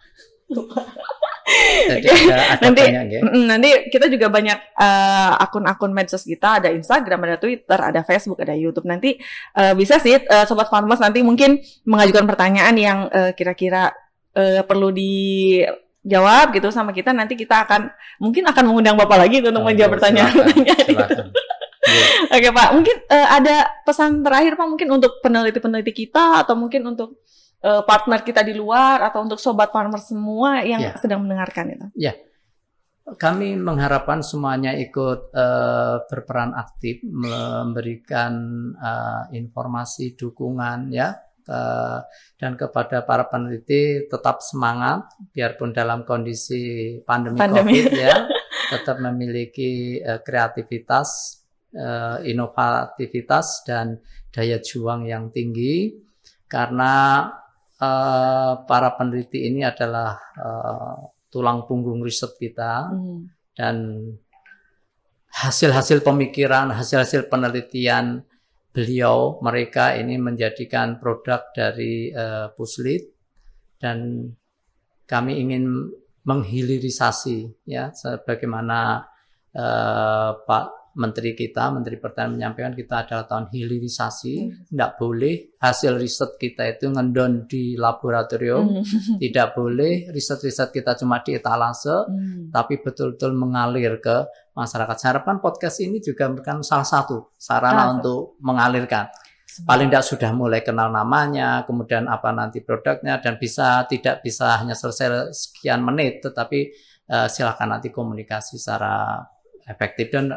jadi 1.88 2.08
ada, 2.28 2.56
Nanti- 2.64 2.88
ya. 2.88 3.20
Nanti 3.20 3.70
kita 3.92 4.08
juga 4.08 4.32
banyak 4.32 4.58
eh, 4.80 5.32
akun-akun 5.44 5.92
medsos 5.92 6.24
kita, 6.24 6.60
ada 6.64 6.68
Instagram, 6.72 7.28
ada 7.28 7.36
Twitter, 7.36 7.76
ada 7.76 8.00
Facebook, 8.00 8.40
ada 8.40 8.56
YouTube. 8.56 8.88
Nanti 8.88 9.20
eh, 9.54 9.74
bisa 9.76 10.00
sih 10.00 10.16
eh, 10.16 10.44
sobat 10.48 10.72
farmers 10.72 11.00
nanti 11.00 11.20
mungkin 11.20 11.60
mengajukan 11.84 12.24
pertanyaan 12.24 12.74
yang 12.76 12.98
kira-kira 13.36 13.92
eh, 14.32 14.64
perlu 14.64 14.88
dijawab 14.92 16.56
gitu 16.56 16.72
sama 16.72 16.96
kita. 16.96 17.12
Nanti 17.12 17.36
kita 17.36 17.68
akan 17.68 17.92
mungkin 18.20 18.48
akan 18.48 18.64
mengundang 18.72 18.96
Bapak 18.96 19.28
lagi 19.28 19.44
untuk 19.44 19.60
Monggo, 19.60 19.68
menjawab 19.68 20.00
itu. 20.00 20.04
silakan, 20.08 20.46
silakan. 20.88 21.26
Iya. 21.88 22.36
Oke 22.36 22.48
Pak, 22.52 22.68
mungkin 22.76 22.96
eh, 23.08 23.28
ada 23.32 23.56
pesan 23.84 24.20
terakhir 24.20 24.60
Pak 24.60 24.66
mungkin 24.68 24.88
untuk 24.92 25.24
peneliti-peneliti 25.24 25.92
kita 25.96 26.44
atau 26.44 26.52
mungkin 26.52 26.84
untuk 26.84 27.24
eh, 27.58 27.82
partner 27.82 28.20
kita 28.22 28.40
di 28.40 28.54
luar 28.54 29.02
atau 29.02 29.22
untuk 29.22 29.36
sobat 29.36 29.68
farmers 29.68 30.06
semua 30.06 30.62
yang 30.62 30.80
Ya. 30.80 30.92
sedang 30.96 31.22
mendengarkan 31.26 31.74
itu. 31.74 31.86
Kami 33.08 33.56
mengharapkan 33.56 34.20
semuanya 34.20 34.76
ikut 34.76 35.32
eh, 35.32 35.96
berperan 36.04 36.52
aktif 36.52 37.00
memberikan 37.02 38.32
eh, 38.76 39.22
informasi 39.32 40.12
dukungan 40.12 40.92
ya 40.92 41.16
ke- 41.40 42.04
dan 42.36 42.52
kepada 42.54 43.00
para 43.02 43.24
peneliti 43.24 44.04
tetap 44.04 44.44
semangat 44.44 45.08
biarpun 45.32 45.72
dalam 45.72 46.04
kondisi 46.04 47.00
pandemi, 47.00 47.40
Pandemi. 47.40 47.80
Covid 47.80 47.86
ya 47.96 48.12
tetap 48.76 49.00
memiliki 49.00 49.96
eh, 49.98 50.20
kreativitas, 50.20 51.40
eh, 51.72 52.28
inovativitas 52.28 53.64
dan 53.64 53.96
daya 54.28 54.60
juang 54.60 55.08
yang 55.08 55.32
tinggi 55.32 55.96
karena 56.44 57.24
eh, 57.78 58.52
para 58.66 58.88
peneliti 58.98 59.46
ini 59.48 59.62
adalah 59.62 60.18
eh, 60.36 60.96
tulang 61.30 61.64
punggung 61.68 62.02
riset 62.02 62.34
kita 62.36 62.88
Hmm. 62.90 63.28
dan 63.58 63.76
hasil-hasil 65.28 66.00
pemikiran, 66.02 66.72
hasil-hasil 66.72 67.28
penelitian 67.28 68.24
beliau 68.72 69.42
mereka 69.42 69.98
ini 69.98 70.14
menjadikan 70.18 71.02
produk 71.02 71.50
dari 71.54 72.10
eh, 72.14 72.46
Puslit 72.54 73.02
dan 73.78 74.30
kami 75.08 75.40
ingin 75.40 75.90
menghilirisasi 76.22 77.66
ya 77.66 77.90
sebagaimana 77.90 79.08
eh, 79.56 80.30
Pak 80.38 80.77
menteri 80.98 81.38
kita, 81.38 81.70
Menteri 81.70 81.94
Pertanian 81.96 82.34
menyampaikan 82.34 82.74
kita 82.74 83.06
adalah 83.06 83.24
tahun 83.30 83.46
hilirisasi, 83.54 84.34
Hmm. 84.42 84.66
tidak 84.66 84.90
boleh 84.98 85.34
hasil 85.62 85.94
riset 85.94 86.34
kita 86.36 86.66
itu 86.66 86.90
ngendon 86.90 87.46
di 87.46 87.78
laboratorium, 87.78 88.82
Hmm. 88.82 88.82
tidak 89.22 89.54
boleh 89.54 90.10
riset-riset 90.10 90.74
kita 90.74 90.98
cuma 90.98 91.22
di 91.22 91.38
etalase, 91.38 91.94
Hmm. 92.04 92.50
tapi 92.50 92.82
betul-betul 92.82 93.30
mengalir 93.32 94.02
ke 94.02 94.26
masyarakat. 94.52 94.94
Saya 94.98 95.10
harapkan 95.16 95.38
podcast 95.38 95.78
ini 95.78 96.02
juga 96.02 96.26
merupakan 96.26 96.58
salah 96.66 96.84
satu 96.84 97.30
sarana 97.38 97.88
Ah, 97.88 97.94
untuk 97.94 98.34
mengalirkan. 98.42 99.06
Paling 99.64 99.88
tidak 99.88 100.04
sudah 100.04 100.30
mulai 100.34 100.60
kenal 100.60 100.92
namanya, 100.92 101.64
kemudian 101.64 102.04
apa 102.04 102.34
nanti 102.34 102.60
produknya, 102.60 103.22
dan 103.22 103.40
bisa 103.40 103.86
tidak 103.88 104.20
bisa 104.20 104.60
hanya 104.60 104.74
selesai 104.74 105.30
sekian 105.32 105.80
menit, 105.86 106.20
tetapi 106.26 106.68
eh, 107.08 107.28
silakan 107.32 107.72
nanti 107.80 107.88
komunikasi 107.88 108.60
secara 108.60 109.16
efektif 109.64 110.12
dan 110.12 110.28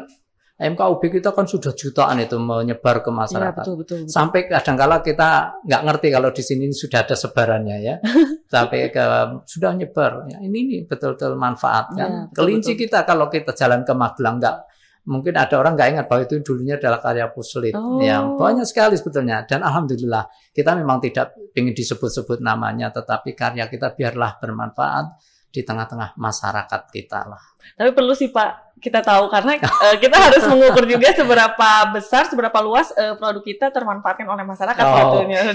MKUB 0.62 1.02
kita 1.10 1.34
kan 1.34 1.44
sudah 1.44 1.74
jutaan 1.74 2.22
itu 2.22 2.38
menyebar 2.38 3.02
ke 3.02 3.10
Iya 3.10 3.18
masyarakat. 3.18 3.64
betul 3.66 3.74
betul. 3.82 3.98
betul. 4.06 4.12
Sampai 4.14 4.46
kadang-kala 4.46 5.02
kita 5.02 5.28
nggak 5.66 5.82
ngerti 5.82 6.06
kalau 6.14 6.30
di 6.30 6.42
sini 6.42 6.70
sudah 6.70 7.02
ada 7.02 7.16
sebarannya 7.18 7.76
ya. 7.82 7.94
Sampai 8.52 8.88
ke 8.88 9.04
sudah 9.42 9.74
nyebar. 9.74 10.30
Ya, 10.30 10.38
ini 10.40 10.58
nih 10.70 10.80
betul-betul 10.86 11.34
manfaat 11.34 11.90
Ya, 11.98 12.06
kan. 12.06 12.10
betul, 12.30 12.36
Kelinci 12.38 12.72
betul. 12.72 12.82
kita 12.86 12.98
kalau 13.02 13.26
kita 13.26 13.50
jalan 13.52 13.82
ke 13.82 13.92
Magelang 13.92 14.38
nggak 14.38 14.56
mungkin 15.02 15.34
ada 15.34 15.58
orang 15.58 15.74
nggak 15.74 15.88
ingat 15.98 16.06
bahwa 16.06 16.22
itu 16.22 16.34
dulunya 16.46 16.78
adalah 16.78 17.02
karya 17.02 17.26
Puslit. 17.34 17.74
Oh. 17.74 17.98
Ya, 17.98 18.22
banyak 18.22 18.62
sekali 18.62 18.94
sebetulnya 18.94 19.42
dan 19.42 19.66
alhamdulillah 19.66 20.30
kita 20.54 20.78
memang 20.78 21.02
tidak 21.02 21.34
ingin 21.58 21.74
disebut-sebut 21.74 22.38
namanya 22.38 22.94
tetapi 22.94 23.34
karya 23.34 23.66
kita 23.66 23.98
biarlah 23.98 24.38
bermanfaat 24.38 25.10
di 25.52 25.60
tengah-tengah 25.60 26.16
masyarakat 26.16 26.80
kita 26.88 27.28
lah. 27.28 27.42
Tapi 27.76 27.90
perlu 27.92 28.14
sih 28.14 28.30
Pak 28.30 28.71
kita 28.82 28.98
tahu 28.98 29.30
karena 29.30 29.54
eh, 29.62 29.96
kita 29.96 30.18
harus 30.18 30.42
mengukur 30.50 30.82
juga 30.84 31.14
seberapa 31.14 31.70
besar, 31.94 32.26
seberapa 32.26 32.58
luas 32.58 32.90
eh, 32.92 33.14
produk 33.14 33.38
kita 33.40 33.70
termanfaatkan 33.70 34.26
oleh 34.26 34.42
masyarakat 34.42 34.82
Oh. 34.82 34.90
sebetulnya. 34.90 35.38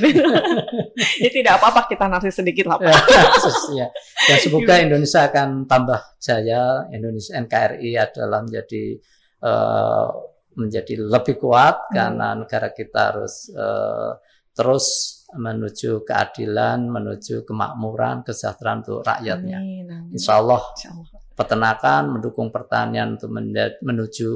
Jadi 1.22 1.34
tidak 1.36 1.60
apa-apa 1.60 1.92
kita 1.92 2.08
narsis 2.08 2.40
sedikit 2.40 2.72
lah 2.72 2.80
Pak. 2.80 2.88
ya. 3.76 3.92
Dan 4.26 4.38
semoga 4.40 4.80
Indonesia 4.80 5.28
akan 5.28 5.68
tambah 5.68 6.00
jaya. 6.18 6.88
Indonesia 6.90 7.36
NKRI 7.36 7.92
adalah 8.00 8.40
menjadi 8.42 8.84
eh, 9.44 10.08
menjadi 10.56 10.94
lebih 10.98 11.36
kuat 11.38 11.92
Hmm. 11.92 11.94
karena 11.94 12.28
negara 12.34 12.72
kita 12.72 13.14
harus 13.14 13.52
eh, 13.52 14.12
terus 14.56 14.86
menuju 15.28 16.02
keadilan, 16.02 16.88
menuju 16.88 17.44
kemakmuran, 17.44 18.24
kesejahteraan 18.24 18.80
untuk 18.82 19.04
rakyatnya. 19.04 19.60
Amin, 19.60 19.86
amin. 19.86 20.16
Insya 20.16 20.40
Allah 20.40 20.64
Insya 20.74 20.96
Allah. 20.96 21.17
Peternakan 21.38 22.18
mendukung 22.18 22.50
pertanian 22.50 23.16
untuk 23.16 23.30
menuju 23.86 24.30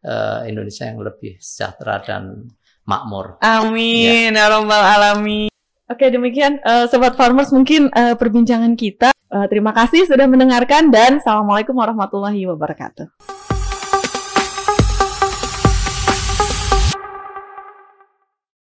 eh, 0.00 0.40
Indonesia 0.48 0.88
yang 0.88 1.04
lebih 1.04 1.36
sejahtera 1.36 2.00
dan 2.00 2.48
makmur. 2.88 3.36
Amin 3.44 4.32
ya 4.32 4.48
robbal 4.48 4.80
alamin. 4.80 5.52
Oke 5.86 6.08
demikian 6.08 6.58
eh, 6.64 6.88
sobat 6.88 7.14
farmers 7.14 7.52
mungkin 7.52 7.92
eh, 7.92 8.16
perbincangan 8.16 8.72
kita. 8.74 9.12
Eh, 9.12 9.46
terima 9.52 9.76
kasih 9.76 10.08
sudah 10.08 10.24
mendengarkan 10.24 10.88
dan 10.88 11.20
assalamualaikum 11.20 11.76
warahmatullahi 11.76 12.46
wabarakatuh. 12.48 13.55